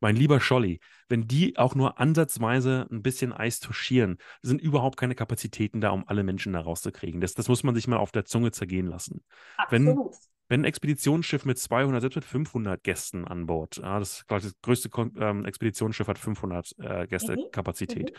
mein 0.00 0.16
lieber 0.16 0.40
Scholli, 0.40 0.80
wenn 1.08 1.26
die 1.26 1.56
auch 1.56 1.74
nur 1.74 1.98
ansatzweise 1.98 2.86
ein 2.90 3.02
bisschen 3.02 3.32
Eis 3.32 3.60
touchieren, 3.60 4.18
sind 4.42 4.60
überhaupt 4.60 4.96
keine 4.96 5.14
Kapazitäten 5.14 5.80
da, 5.80 5.90
um 5.90 6.06
alle 6.06 6.22
Menschen 6.22 6.52
da 6.52 6.60
rauszukriegen. 6.60 7.20
Das, 7.20 7.34
das 7.34 7.48
muss 7.48 7.62
man 7.62 7.74
sich 7.74 7.88
mal 7.88 7.96
auf 7.96 8.12
der 8.12 8.24
Zunge 8.24 8.52
zergehen 8.52 8.86
lassen. 8.86 9.24
Absolut. 9.56 9.96
Wenn, 9.96 10.10
wenn 10.48 10.60
ein 10.62 10.64
Expeditionsschiff 10.64 11.44
mit 11.44 11.58
200, 11.58 12.00
selbst 12.00 12.16
mit 12.16 12.24
500 12.24 12.82
Gästen 12.82 13.26
an 13.26 13.46
Bord, 13.46 13.76
ja, 13.76 13.98
das, 13.98 14.24
das 14.28 14.54
größte 14.62 14.90
ähm, 15.18 15.44
Expeditionsschiff 15.44 16.08
hat 16.08 16.18
500 16.18 16.74
äh, 16.78 17.06
Gäste 17.06 17.36
mhm. 17.36 17.50
Kapazität. 17.52 18.10
Mhm. 18.10 18.16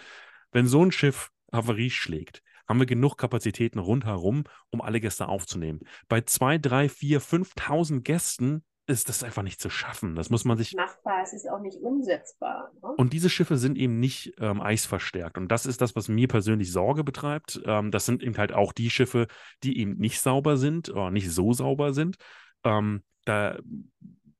Wenn 0.51 0.67
so 0.67 0.83
ein 0.83 0.91
Schiff 0.91 1.31
Havarie 1.51 1.89
schlägt, 1.89 2.43
haben 2.67 2.79
wir 2.79 2.85
genug 2.85 3.17
Kapazitäten 3.17 3.79
rundherum, 3.79 4.43
um 4.69 4.81
alle 4.81 4.99
Gäste 4.99 5.27
aufzunehmen. 5.27 5.79
Bei 6.07 6.21
2, 6.21 6.59
3, 6.59 6.89
4, 6.89 7.21
5.000 7.21 8.01
Gästen 8.01 8.63
ist 8.89 9.09
das 9.09 9.23
einfach 9.23 9.43
nicht 9.43 9.61
zu 9.61 9.69
schaffen. 9.69 10.15
Das 10.15 10.29
muss 10.29 10.45
man 10.45 10.57
sich. 10.57 10.73
Machbar, 10.75 11.21
es 11.23 11.33
ist 11.33 11.49
auch 11.49 11.61
nicht 11.61 11.77
umsetzbar. 11.81 12.71
Ne? 12.81 12.89
Und 12.97 13.13
diese 13.13 13.29
Schiffe 13.29 13.57
sind 13.57 13.77
eben 13.77 13.99
nicht 13.99 14.33
ähm, 14.39 14.61
eisverstärkt. 14.61 15.37
Und 15.37 15.49
das 15.49 15.65
ist 15.65 15.81
das, 15.81 15.95
was 15.95 16.07
mir 16.07 16.27
persönlich 16.27 16.71
Sorge 16.71 17.03
betreibt. 17.03 17.61
Ähm, 17.65 17.91
das 17.91 18.05
sind 18.05 18.23
eben 18.23 18.37
halt 18.37 18.51
auch 18.51 18.73
die 18.73 18.89
Schiffe, 18.89 19.27
die 19.63 19.79
eben 19.79 19.97
nicht 19.97 20.19
sauber 20.19 20.57
sind 20.57 20.89
oder 20.89 21.11
nicht 21.11 21.31
so 21.31 21.53
sauber 21.53 21.93
sind. 21.93 22.17
Ähm, 22.63 23.03
da 23.25 23.57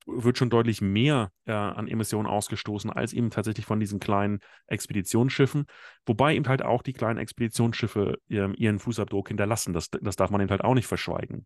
wird 0.06 0.38
schon 0.38 0.50
deutlich 0.50 0.82
mehr 0.82 1.32
äh, 1.46 1.52
an 1.52 1.88
Emissionen 1.88 2.28
ausgestoßen 2.28 2.90
als 2.90 3.14
eben 3.14 3.30
tatsächlich 3.30 3.66
von 3.66 3.80
diesen 3.80 4.00
kleinen 4.00 4.40
Expeditionsschiffen. 4.68 5.66
Wobei 6.06 6.36
eben 6.36 6.48
halt 6.48 6.64
auch 6.64 6.82
die 6.82 6.94
kleinen 6.94 7.20
Expeditionsschiffe 7.20 8.18
ihren, 8.28 8.54
ihren 8.56 8.80
Fußabdruck 8.80 9.28
hinterlassen. 9.28 9.74
Das, 9.74 9.90
das 9.90 10.16
darf 10.16 10.32
man 10.32 10.42
eben 10.42 10.50
halt 10.50 10.64
auch 10.64 10.74
nicht 10.74 10.88
verschweigen. 10.88 11.46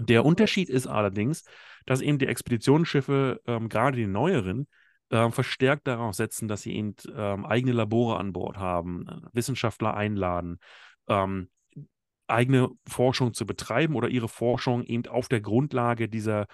Der 0.00 0.24
Unterschied 0.24 0.68
ist 0.68 0.86
allerdings, 0.86 1.44
dass 1.86 2.00
eben 2.00 2.18
die 2.18 2.26
Expeditionsschiffe, 2.26 3.40
ähm, 3.46 3.68
gerade 3.68 3.96
die 3.96 4.06
neueren, 4.06 4.68
äh, 5.10 5.30
verstärkt 5.30 5.86
darauf 5.86 6.14
setzen, 6.14 6.48
dass 6.48 6.62
sie 6.62 6.74
eben 6.74 6.94
ähm, 7.14 7.46
eigene 7.46 7.72
Labore 7.72 8.18
an 8.18 8.32
Bord 8.32 8.58
haben, 8.58 9.06
äh, 9.08 9.16
Wissenschaftler 9.32 9.94
einladen, 9.94 10.58
ähm, 11.08 11.48
eigene 12.26 12.68
Forschung 12.86 13.32
zu 13.32 13.46
betreiben 13.46 13.94
oder 13.94 14.08
ihre 14.08 14.28
Forschung 14.28 14.84
eben 14.84 15.06
auf 15.06 15.28
der 15.28 15.40
Grundlage 15.40 16.08
dieser 16.08 16.46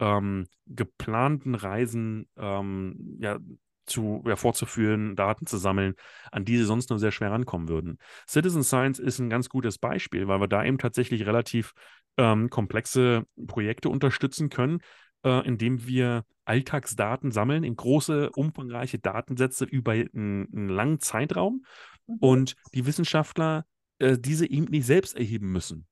ähm, 0.00 0.46
geplanten 0.66 1.54
Reisen 1.54 2.28
ähm, 2.36 3.18
ja, 3.20 3.38
zu, 3.86 4.22
ja, 4.26 4.36
vorzuführen, 4.36 5.16
Daten 5.16 5.46
zu 5.46 5.56
sammeln, 5.56 5.94
an 6.32 6.44
die 6.44 6.56
sie 6.56 6.64
sonst 6.64 6.90
nur 6.90 6.98
sehr 6.98 7.12
schwer 7.12 7.30
rankommen 7.30 7.68
würden. 7.68 7.98
Citizen 8.26 8.62
Science 8.62 8.98
ist 8.98 9.18
ein 9.18 9.30
ganz 9.30 9.48
gutes 9.48 9.78
Beispiel, 9.78 10.26
weil 10.26 10.40
wir 10.40 10.48
da 10.48 10.64
eben 10.64 10.78
tatsächlich 10.78 11.26
relativ 11.26 11.72
ähm, 12.16 12.50
komplexe 12.50 13.24
Projekte 13.46 13.88
unterstützen 13.88 14.48
können, 14.48 14.80
äh, 15.24 15.46
indem 15.46 15.86
wir 15.86 16.24
Alltagsdaten 16.44 17.30
sammeln 17.30 17.64
in 17.64 17.76
große, 17.76 18.30
umfangreiche 18.30 18.98
Datensätze 18.98 19.64
über 19.64 19.92
einen, 19.92 20.48
einen 20.52 20.68
langen 20.68 21.00
Zeitraum 21.00 21.64
mhm. 22.06 22.16
und 22.20 22.56
die 22.74 22.86
Wissenschaftler 22.86 23.64
äh, 23.98 24.18
diese 24.18 24.50
eben 24.50 24.64
nicht 24.66 24.86
selbst 24.86 25.16
erheben 25.16 25.52
müssen. 25.52 25.86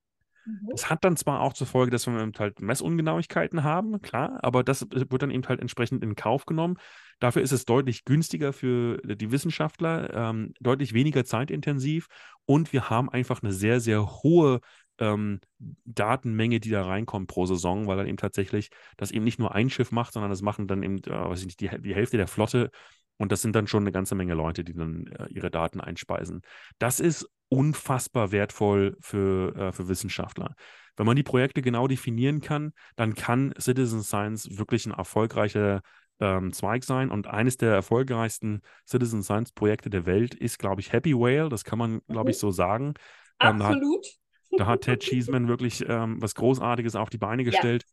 Mhm. 0.49 0.69
Das 0.71 0.91
hat 0.91 1.05
dann 1.05 1.17
zwar 1.17 1.41
auch 1.41 1.53
zur 1.53 1.67
Folge, 1.67 1.91
dass 1.91 2.07
wir 2.07 2.31
halt 2.39 2.61
Messungenauigkeiten 2.61 3.63
haben, 3.63 4.01
klar, 4.01 4.39
aber 4.43 4.65
das 4.65 4.87
wird 4.91 5.23
dann 5.23 5.31
eben 5.31 5.47
halt 5.47 5.61
entsprechend 5.61 6.03
in 6.03 6.17
Kauf 6.17 6.47
genommen. 6.47 6.77
Dafür 7.21 7.43
ist 7.43 7.53
es 7.53 7.65
deutlich 7.65 8.05
günstiger 8.05 8.53
für 8.53 8.99
die 9.05 9.31
Wissenschaftler, 9.31 10.13
ähm, 10.15 10.55
deutlich 10.61 10.95
weniger 10.95 11.25
zeitintensiv 11.25 12.07
und 12.47 12.73
wir 12.73 12.91
haben 12.91 13.11
einfach 13.11 13.43
eine 13.43 13.53
sehr, 13.53 13.81
sehr 13.81 14.23
hohe 14.23 14.61
ähm, 14.99 15.41
Datenmenge, 15.85 16.61
die 16.61 16.71
da 16.71 16.85
reinkommt 16.85 17.29
pro 17.29 17.47
Saison, 17.47 17.87
weil 17.87 17.97
dann 17.97 18.07
eben 18.07 18.17
tatsächlich 18.17 18.71
das 18.97 19.11
eben 19.11 19.25
nicht 19.25 19.39
nur 19.39 19.55
ein 19.55 19.71
Schiff 19.71 19.93
macht, 19.93 20.13
sondern 20.13 20.31
das 20.31 20.43
machen 20.43 20.67
dann 20.67 20.83
eben, 20.83 20.99
äh, 21.05 21.11
weiß 21.11 21.41
ich 21.41 21.47
nicht, 21.47 21.61
die, 21.61 21.71
die 21.81 21.95
Hälfte 21.95 22.17
der 22.17 22.29
Flotte 22.29 22.71
und 23.19 23.33
das 23.33 23.43
sind 23.43 23.55
dann 23.55 23.67
schon 23.67 23.83
eine 23.83 23.93
ganze 23.93 24.15
Menge 24.15 24.35
Leute, 24.35 24.65
die 24.65 24.75
dann 24.75 25.07
äh, 25.09 25.27
ihre 25.29 25.51
Daten 25.51 25.81
einspeisen. 25.81 26.43
Das 26.79 27.01
ist 27.01 27.29
unfassbar 27.49 28.33
wertvoll 28.33 28.97
für, 29.01 29.55
äh, 29.57 29.73
für 29.73 29.89
Wissenschaftler. 29.89 30.55
Wenn 30.97 31.07
man 31.07 31.17
die 31.17 31.23
Projekte 31.23 31.63
genau 31.63 31.87
definieren 31.89 32.41
kann, 32.41 32.73
dann 32.97 33.15
kann 33.15 33.55
Citizen 33.59 34.03
Science 34.03 34.59
wirklich 34.59 34.87
ein 34.87 34.93
erfolgreicher 34.93 35.83
ähm, 36.21 36.53
Zweig 36.53 36.85
sein. 36.85 37.11
Und 37.11 37.27
eines 37.27 37.57
der 37.57 37.73
erfolgreichsten 37.73 38.63
Citizen 38.87 39.23
Science 39.23 39.53
Projekte 39.53 39.91
der 39.91 40.07
Welt 40.07 40.35
ist, 40.35 40.59
glaube 40.59 40.81
ich, 40.81 40.93
Happy 40.93 41.15
Whale. 41.15 41.49
Das 41.49 41.65
kann 41.65 41.79
man, 41.79 42.01
glaube 42.09 42.31
ich, 42.31 42.37
mhm. 42.37 42.41
so 42.41 42.51
sagen. 42.51 42.95
Absolut. 43.39 44.07
Ähm, 44.07 44.13
da 44.57 44.67
hat 44.67 44.83
Ted 44.83 45.01
Cheeseman 45.01 45.49
wirklich 45.49 45.85
ähm, 45.89 46.21
was 46.21 46.35
Großartiges 46.35 46.97
auf 46.97 47.11
die 47.11 47.19
Beine 47.19 47.45
gestellt, 47.45 47.85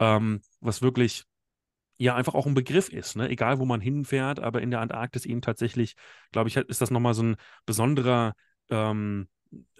ja. 0.00 0.16
ähm, 0.16 0.40
was 0.60 0.82
wirklich 0.82 1.24
ja 1.98 2.14
einfach 2.14 2.34
auch 2.34 2.46
ein 2.46 2.54
Begriff 2.54 2.90
ist, 2.90 3.16
ne? 3.16 3.28
egal 3.28 3.58
wo 3.58 3.64
man 3.64 3.80
hinfährt, 3.80 4.38
aber 4.38 4.60
in 4.60 4.70
der 4.70 4.80
Antarktis 4.80 5.24
eben 5.24 5.40
tatsächlich, 5.40 5.94
glaube 6.30 6.48
ich, 6.48 6.56
ist 6.56 6.80
das 6.80 6.90
nochmal 6.90 7.14
so 7.14 7.22
ein 7.22 7.36
besonderer, 7.64 8.34
ähm, 8.70 9.28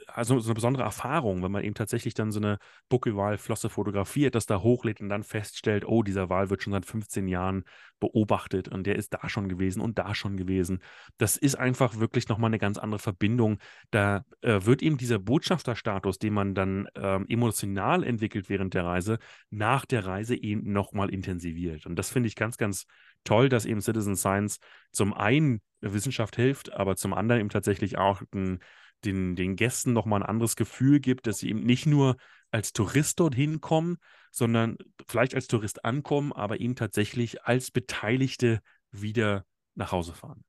also 0.07 0.39
so 0.39 0.49
eine 0.49 0.55
besondere 0.55 0.85
Erfahrung, 0.85 1.43
wenn 1.43 1.51
man 1.51 1.65
eben 1.65 1.75
tatsächlich 1.75 2.15
dann 2.15 2.31
so 2.31 2.39
eine 2.39 2.59
Buckelwalflosse 2.89 3.69
fotografiert, 3.69 4.35
das 4.35 4.47
da 4.47 4.61
hochlädt 4.61 5.01
und 5.01 5.09
dann 5.09 5.25
feststellt, 5.25 5.85
oh, 5.87 6.03
dieser 6.03 6.29
Wal 6.29 6.51
wird 6.51 6.63
schon 6.63 6.73
seit 6.73 6.87
15 6.87 7.27
Jahren 7.29 7.65
beobachtet 7.99 8.69
und 8.69 8.87
der 8.87 8.97
ist 8.97 9.15
da 9.15 9.29
schon 9.29 9.49
gewesen 9.49 9.81
und 9.81 9.99
da 9.99 10.15
schon 10.15 10.37
gewesen. 10.37 10.83
Das 11.19 11.37
ist 11.37 11.57
einfach 11.57 11.99
wirklich 11.99 12.29
nochmal 12.29 12.51
eine 12.51 12.59
ganz 12.59 12.79
andere 12.79 12.99
Verbindung. 12.99 13.59
Da 13.91 14.25
äh, 14.43 14.61
wird 14.65 14.83
eben 14.83 14.97
dieser 14.97 15.19
Botschafterstatus, 15.19 16.19
den 16.19 16.35
man 16.35 16.55
dann 16.55 16.89
ähm, 16.95 17.27
emotional 17.29 18.05
entwickelt 18.05 18.49
während 18.49 18.75
der 18.75 18.85
Reise, 18.85 19.19
nach 19.51 19.87
der 19.87 20.07
Reise 20.07 20.37
eben 20.37 20.73
nochmal 20.73 21.11
intensiviert. 21.11 21.87
Und 21.87 21.97
das 21.97 22.11
finde 22.11 22.29
ich 22.29 22.37
ganz, 22.37 22.57
ganz 22.57 22.87
toll, 23.25 23.49
dass 23.49 23.67
eben 23.67 23.81
Citizen 23.81 24.17
Science 24.17 24.59
zum 24.93 25.13
einen 25.15 25.61
Wissenschaft 25.81 26.37
hilft, 26.37 26.73
aber 26.73 26.97
zum 26.97 27.13
anderen 27.13 27.41
eben 27.41 27.51
tatsächlich 27.51 27.99
auch 27.99 28.23
ein 28.35 28.61
den, 29.05 29.37
den 29.37 29.57
Gästen 29.57 29.93
nochmal 29.93 30.23
ein 30.23 30.29
anderes 30.29 30.57
Gefühl 30.57 31.01
gibt, 31.01 31.27
dass 31.27 31.39
sie 31.39 31.51
eben 31.51 31.65
nicht 31.65 31.87
nur 31.87 32.17
als 32.51 32.73
Tourist 32.73 33.21
dorthin 33.21 33.61
kommen, 33.61 33.99
sondern 34.31 34.79
vielleicht 35.09 35.35
als 35.35 35.47
Tourist 35.47 35.85
ankommen, 35.85 36.33
aber 36.33 36.61
eben 36.61 36.77
tatsächlich 36.77 37.45
als 37.45 37.71
Beteiligte 37.71 38.61
wieder 38.91 39.45
nach 39.75 39.93
Hause 39.93 40.15
fahren. 40.15 40.45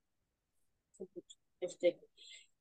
Richtig. 1.61 1.97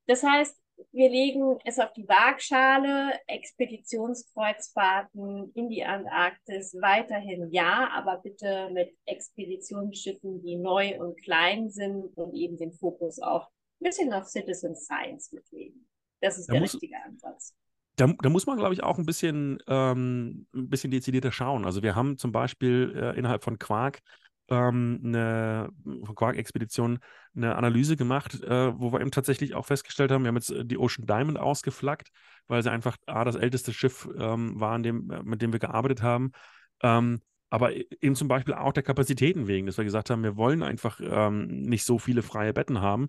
Das 0.06 0.22
heißt, 0.22 0.56
wir 0.92 1.08
legen 1.08 1.58
es 1.64 1.78
auf 1.78 1.94
die 1.94 2.06
Waagschale, 2.08 3.18
Expeditionskreuzfahrten 3.26 5.52
in 5.54 5.68
die 5.68 5.84
Antarktis 5.84 6.76
weiterhin 6.80 7.50
ja, 7.50 7.90
aber 7.94 8.18
bitte 8.18 8.70
mit 8.70 8.94
Expeditionsschiffen, 9.06 10.42
die 10.42 10.56
neu 10.56 11.00
und 11.00 11.20
klein 11.22 11.70
sind 11.70 12.16
und 12.16 12.34
eben 12.34 12.58
den 12.58 12.72
Fokus 12.72 13.20
auch 13.20 13.48
bisschen 13.80 14.12
auf 14.12 14.26
Citizen 14.26 14.74
Science 14.74 15.32
mitlegen. 15.32 15.86
Das 16.20 16.38
ist 16.38 16.48
da 16.48 16.54
der 16.54 16.62
muss, 16.62 16.74
richtige 16.74 16.96
Ansatz. 17.04 17.54
Da, 17.96 18.12
da, 18.20 18.28
muss 18.28 18.46
man, 18.46 18.58
glaube 18.58 18.74
ich, 18.74 18.82
auch 18.82 18.98
ein 18.98 19.06
bisschen, 19.06 19.58
ähm, 19.68 20.46
ein 20.54 20.68
bisschen 20.68 20.90
dezidierter 20.90 21.32
schauen. 21.32 21.64
Also 21.64 21.82
wir 21.82 21.94
haben 21.94 22.18
zum 22.18 22.32
Beispiel 22.32 22.94
äh, 22.96 23.18
innerhalb 23.18 23.44
von 23.44 23.58
Quark 23.58 24.00
ähm, 24.48 25.00
eine 25.02 25.70
Quark-Expedition 26.14 26.98
eine 27.34 27.56
Analyse 27.56 27.96
gemacht, 27.96 28.42
äh, 28.42 28.78
wo 28.78 28.92
wir 28.92 29.00
eben 29.00 29.10
tatsächlich 29.10 29.54
auch 29.54 29.66
festgestellt 29.66 30.10
haben, 30.10 30.22
wir 30.22 30.28
haben 30.28 30.36
jetzt 30.36 30.50
äh, 30.50 30.64
die 30.64 30.78
Ocean 30.78 31.06
Diamond 31.06 31.38
ausgeflaggt, 31.38 32.10
weil 32.46 32.62
sie 32.62 32.70
einfach 32.70 32.96
A, 33.06 33.24
das 33.24 33.36
älteste 33.36 33.72
Schiff 33.72 34.08
ähm, 34.18 34.58
war, 34.58 34.78
dem, 34.78 35.10
äh, 35.10 35.22
mit 35.22 35.42
dem 35.42 35.52
wir 35.52 35.58
gearbeitet 35.58 36.02
haben. 36.02 36.32
Ähm, 36.82 37.20
aber 37.48 37.72
eben 37.74 38.16
zum 38.16 38.28
Beispiel 38.28 38.54
auch 38.54 38.72
der 38.72 38.82
Kapazitäten 38.82 39.46
wegen, 39.46 39.66
dass 39.66 39.78
wir 39.78 39.84
gesagt 39.84 40.10
haben, 40.10 40.22
wir 40.22 40.36
wollen 40.36 40.62
einfach 40.62 41.00
ähm, 41.02 41.46
nicht 41.46 41.84
so 41.84 41.98
viele 41.98 42.22
freie 42.22 42.52
Betten 42.52 42.80
haben 42.80 43.08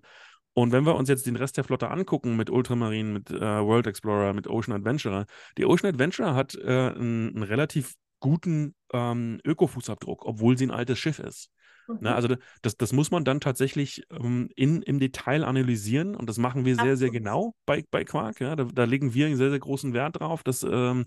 und 0.58 0.72
wenn 0.72 0.84
wir 0.84 0.96
uns 0.96 1.08
jetzt 1.08 1.24
den 1.24 1.36
Rest 1.36 1.56
der 1.56 1.62
Flotte 1.62 1.88
angucken 1.88 2.36
mit 2.36 2.50
Ultramarine, 2.50 3.12
mit 3.12 3.30
äh, 3.30 3.40
World 3.40 3.86
Explorer, 3.86 4.32
mit 4.32 4.48
Ocean 4.48 4.74
Adventurer, 4.74 5.26
die 5.56 5.64
Ocean 5.64 5.94
Adventurer 5.94 6.34
hat 6.34 6.56
äh, 6.56 6.66
einen, 6.66 7.28
einen, 7.28 7.42
relativ 7.44 7.94
guten 8.18 8.74
ähm, 8.92 9.40
Ökofußabdruck, 9.44 10.26
obwohl 10.26 10.58
sie 10.58 10.66
ein 10.66 10.72
altes 10.72 10.98
Schiff 10.98 11.20
ist. 11.20 11.52
Ne, 11.86 11.94
mhm. 11.94 11.98
Na, 12.00 12.14
also 12.16 12.34
das, 12.62 12.76
das 12.76 12.92
muss 12.92 13.12
man 13.12 13.24
dann 13.24 13.38
tatsächlich 13.38 14.02
ähm, 14.10 14.48
in, 14.56 14.82
im 14.82 14.98
Detail 14.98 15.44
analysieren 15.44 16.16
und 16.16 16.28
das 16.28 16.38
machen 16.38 16.64
wir 16.64 16.74
sehr, 16.74 16.96
sehr 16.96 17.10
genau 17.10 17.54
bei, 17.64 17.84
bei 17.92 18.02
Quark. 18.02 18.40
Ja? 18.40 18.56
Da, 18.56 18.64
da, 18.64 18.82
legen 18.82 19.14
wir 19.14 19.26
einen 19.26 19.36
sehr, 19.36 19.50
sehr 19.50 19.60
großen 19.60 19.92
Wert 19.92 20.18
drauf, 20.18 20.42
dass 20.42 20.64
ähm, 20.64 21.06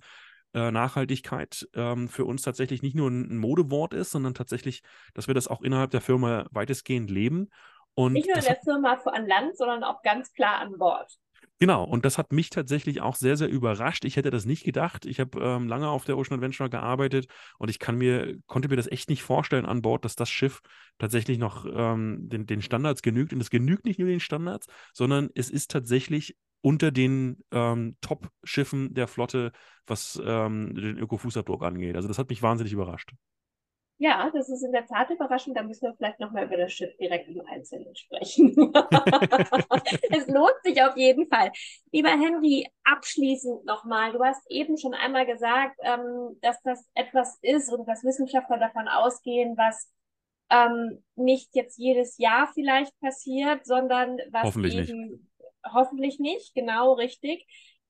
äh, 0.54 0.72
Nachhaltigkeit 0.72 1.68
ähm, 1.74 2.08
für 2.08 2.24
uns 2.24 2.42
tatsächlich 2.42 2.84
nicht 2.84 2.96
nur 2.96 3.10
ein 3.10 3.38
Modewort 3.38 3.94
ist, 3.94 4.12
sondern 4.12 4.34
tatsächlich, 4.34 4.82
dass 5.14 5.28
wir 5.28 5.34
das 5.34 5.50
auch 5.50 5.62
innerhalb 5.62 5.92
der 5.92 6.02
Firma 6.02 6.48
weitestgehend 6.52 7.12
leben 7.12 7.50
und 7.96 8.14
Nicht 8.14 8.28
nur 8.28 8.38
in 8.38 8.44
der 8.44 8.60
Firma 8.64 8.94
an 8.94 9.28
Land, 9.28 9.58
sondern 9.58 9.84
auch 9.84 10.02
ganz 10.02 10.34
klar 10.34 10.60
an 10.60 10.78
Bord. 10.78 11.12
Genau, 11.62 11.84
und 11.84 12.06
das 12.06 12.18
hat 12.18 12.32
mich 12.32 12.50
tatsächlich 12.50 13.02
auch 13.02 13.16
sehr, 13.16 13.38
sehr 13.38 13.48
überrascht. 13.48 14.04
Ich 14.06 14.16
hätte 14.16 14.32
das 14.32 14.46
nicht 14.46 14.64
gedacht. 14.64 15.06
Ich 15.06 15.20
habe 15.20 15.40
ähm, 15.40 15.68
lange 15.68 15.90
auf 15.90 16.06
der 16.06 16.18
Ocean 16.18 16.40
Adventure 16.40 16.72
gearbeitet 16.72 17.28
und 17.60 17.70
ich 17.70 17.78
kann 17.78 18.00
mir, 18.00 18.36
konnte 18.48 18.68
mir 18.68 18.78
das 18.78 18.92
echt 18.92 19.12
nicht 19.12 19.22
vorstellen 19.22 19.68
an 19.68 19.84
Bord, 19.84 20.04
dass 20.04 20.16
das 20.16 20.30
Schiff 20.32 20.62
tatsächlich 20.98 21.38
noch 21.38 21.68
ähm, 21.72 22.30
den, 22.30 22.48
den 22.48 22.64
Standards 22.64 23.04
genügt. 23.04 23.32
Und 23.32 23.42
es 23.42 23.52
genügt 23.52 23.86
nicht 23.86 24.00
nur 24.00 24.08
den 24.08 24.20
Standards, 24.20 24.66
sondern 24.92 25.30
es 25.36 25.52
ist 25.52 25.70
tatsächlich 25.70 26.36
unter 26.62 26.92
den 26.92 27.44
ähm, 27.52 27.96
Top-Schiffen 28.02 28.96
der 28.96 29.08
Flotte, 29.08 29.52
was 29.86 30.20
ähm, 30.26 30.74
den 30.74 30.98
Ökofußabdruck 30.98 31.64
angeht. 31.64 31.96
Also 31.96 32.08
das 32.08 32.18
hat 32.18 32.30
mich 32.30 32.42
wahnsinnig 32.42 32.74
überrascht. 32.74 33.12
Ja, 34.02 34.32
das 34.34 34.50
ist 34.50 34.64
in 34.64 34.72
der 34.72 34.88
Tat 34.88 35.12
überraschend. 35.12 35.56
Da 35.56 35.62
müssen 35.62 35.84
wir 35.84 35.94
vielleicht 35.94 36.20
nochmal 36.20 36.46
über 36.46 36.58
das 36.58 36.74
Schiff 36.74 36.92
direkt 36.98 37.28
im 37.28 37.46
Einzelnen 37.46 37.96
sprechen. 37.96 38.50
es 40.10 40.26
lohnt 40.26 40.56
sich 40.64 40.82
auf 40.82 40.98
jeden 40.98 41.28
Fall. 41.28 41.52
Lieber 41.92 42.10
Henry, 42.10 42.68
abschließend 42.84 43.64
nochmal. 43.64 44.12
Du 44.12 44.24
hast 44.24 44.42
eben 44.50 44.76
schon 44.80 44.96
einmal 44.96 45.28
gesagt, 45.28 45.78
ähm, 45.84 46.36
dass 46.42 46.60
das 46.64 46.84
etwas 46.96 47.38
ist 47.44 47.72
und 47.72 47.88
dass 47.88 48.04
Wissenschaftler 48.04 48.58
davon 48.58 48.88
ausgehen, 48.88 49.56
was 49.56 49.94
ähm, 50.50 51.04
nicht 51.16 51.54
jetzt 51.54 51.78
jedes 51.78 52.18
Jahr 52.18 52.50
vielleicht 52.56 53.00
passiert, 53.02 53.68
sondern 53.68 54.18
was 54.32 54.46
hoffentlich 54.46 54.90
eben 54.90 55.12
nicht. 55.12 55.24
hoffentlich 55.72 56.20
nicht, 56.20 56.56
genau 56.56 56.94
richtig. 56.94 57.46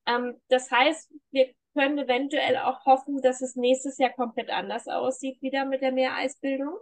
Ähm, 0.06 0.41
das 0.50 0.69
heißt, 0.69 1.10
wir 1.32 1.54
können 1.74 1.98
eventuell 1.98 2.58
auch 2.58 2.86
hoffen, 2.86 3.22
dass 3.22 3.42
es 3.42 3.56
nächstes 3.56 3.98
Jahr 3.98 4.12
komplett 4.12 4.50
anders 4.50 4.88
aussieht, 4.88 5.42
wieder 5.42 5.66
mit 5.66 5.82
der 5.82 5.92
Meereisbildung? 5.92 6.78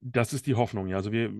Das 0.00 0.32
ist 0.32 0.46
die 0.46 0.54
Hoffnung, 0.54 0.88
ja. 0.88 0.96
Also 0.96 1.10
wir, 1.12 1.32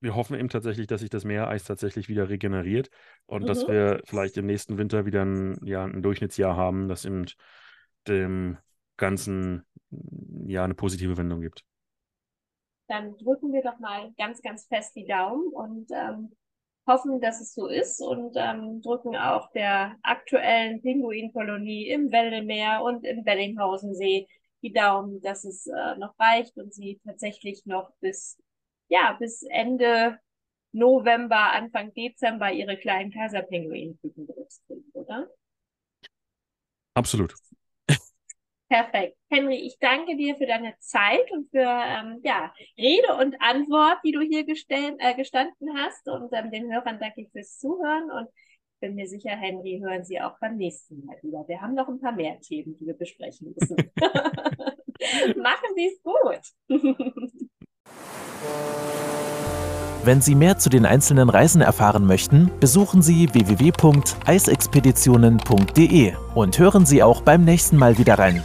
wir 0.00 0.14
hoffen 0.14 0.38
eben 0.38 0.48
tatsächlich, 0.48 0.86
dass 0.86 1.00
sich 1.00 1.10
das 1.10 1.24
Meereis 1.24 1.64
tatsächlich 1.64 2.08
wieder 2.08 2.28
regeneriert 2.28 2.90
und 3.26 3.42
mhm. 3.42 3.46
dass 3.46 3.66
wir 3.66 4.00
vielleicht 4.04 4.36
im 4.36 4.46
nächsten 4.46 4.78
Winter 4.78 5.04
wieder 5.06 5.24
ein, 5.24 5.58
ja, 5.64 5.84
ein 5.84 6.02
Durchschnittsjahr 6.02 6.56
haben, 6.56 6.88
das 6.88 7.04
eben 7.04 7.26
dem 8.06 8.58
Ganzen 8.96 9.64
ja 10.46 10.64
eine 10.64 10.74
positive 10.74 11.16
Wendung 11.16 11.40
gibt. 11.40 11.64
Dann 12.88 13.16
drücken 13.18 13.52
wir 13.52 13.62
doch 13.62 13.78
mal 13.78 14.12
ganz, 14.16 14.40
ganz 14.40 14.66
fest 14.66 14.96
die 14.96 15.06
Daumen 15.06 15.48
und 15.52 15.90
ähm, 15.92 16.32
hoffen, 16.88 17.20
dass 17.20 17.40
es 17.40 17.54
so 17.54 17.68
ist 17.68 18.00
und 18.00 18.34
ähm, 18.36 18.82
drücken 18.82 19.14
auch 19.14 19.52
der 19.52 19.96
aktuellen 20.02 20.82
Pinguinkolonie 20.82 21.88
im 21.88 22.10
Wellemeer 22.10 22.82
und 22.82 23.04
im 23.04 23.22
Bellinghausensee 23.22 24.26
die 24.62 24.72
Daumen, 24.72 25.20
dass 25.20 25.44
es 25.44 25.68
äh, 25.68 25.96
noch 25.98 26.18
reicht 26.18 26.56
und 26.56 26.74
sie 26.74 27.00
tatsächlich 27.06 27.64
noch 27.66 27.92
bis, 28.00 28.36
ja, 28.88 29.16
bis 29.20 29.44
Ende 29.44 30.18
November, 30.72 31.52
Anfang 31.52 31.94
Dezember 31.94 32.50
ihre 32.50 32.76
kleinen 32.76 33.12
Kaiserpinguinküken 33.12 34.26
kriegen, 34.66 34.90
oder? 34.92 35.28
Absolut. 36.94 37.34
Perfekt. 38.68 39.16
Henry, 39.30 39.56
ich 39.56 39.78
danke 39.78 40.16
dir 40.16 40.36
für 40.36 40.46
deine 40.46 40.74
Zeit 40.78 41.30
und 41.32 41.50
für 41.50 41.60
ähm, 41.60 42.20
ja, 42.22 42.52
Rede 42.76 43.14
und 43.18 43.40
Antwort, 43.40 43.98
die 44.04 44.12
du 44.12 44.20
hier 44.20 44.44
gestell, 44.44 44.96
äh, 44.98 45.14
gestanden 45.14 45.74
hast. 45.74 46.06
Und 46.06 46.30
ähm, 46.32 46.50
den 46.50 46.72
Hörern 46.72 46.98
danke 47.00 47.22
ich 47.22 47.30
fürs 47.30 47.58
Zuhören 47.58 48.10
und 48.10 48.28
bin 48.80 48.94
mir 48.94 49.08
sicher, 49.08 49.30
Henry, 49.30 49.80
hören 49.82 50.04
Sie 50.04 50.20
auch 50.20 50.38
beim 50.38 50.56
nächsten 50.56 51.04
Mal 51.04 51.16
wieder. 51.22 51.44
Wir 51.48 51.60
haben 51.60 51.74
noch 51.74 51.88
ein 51.88 52.00
paar 52.00 52.12
mehr 52.12 52.38
Themen, 52.40 52.76
die 52.76 52.86
wir 52.86 52.94
besprechen 52.94 53.54
müssen. 53.58 53.76
Machen 55.42 55.74
Sie 55.74 55.86
es 55.86 56.02
gut. 56.02 56.40
Wenn 60.04 60.20
Sie 60.22 60.34
mehr 60.34 60.58
zu 60.58 60.68
den 60.70 60.86
einzelnen 60.86 61.28
Reisen 61.28 61.60
erfahren 61.60 62.06
möchten, 62.06 62.50
besuchen 62.60 63.02
Sie 63.02 63.34
www.eisexpeditionen.de 63.34 66.14
und 66.34 66.58
hören 66.58 66.86
Sie 66.86 67.02
auch 67.02 67.20
beim 67.22 67.44
nächsten 67.44 67.76
Mal 67.76 67.98
wieder 67.98 68.18
rein. 68.18 68.42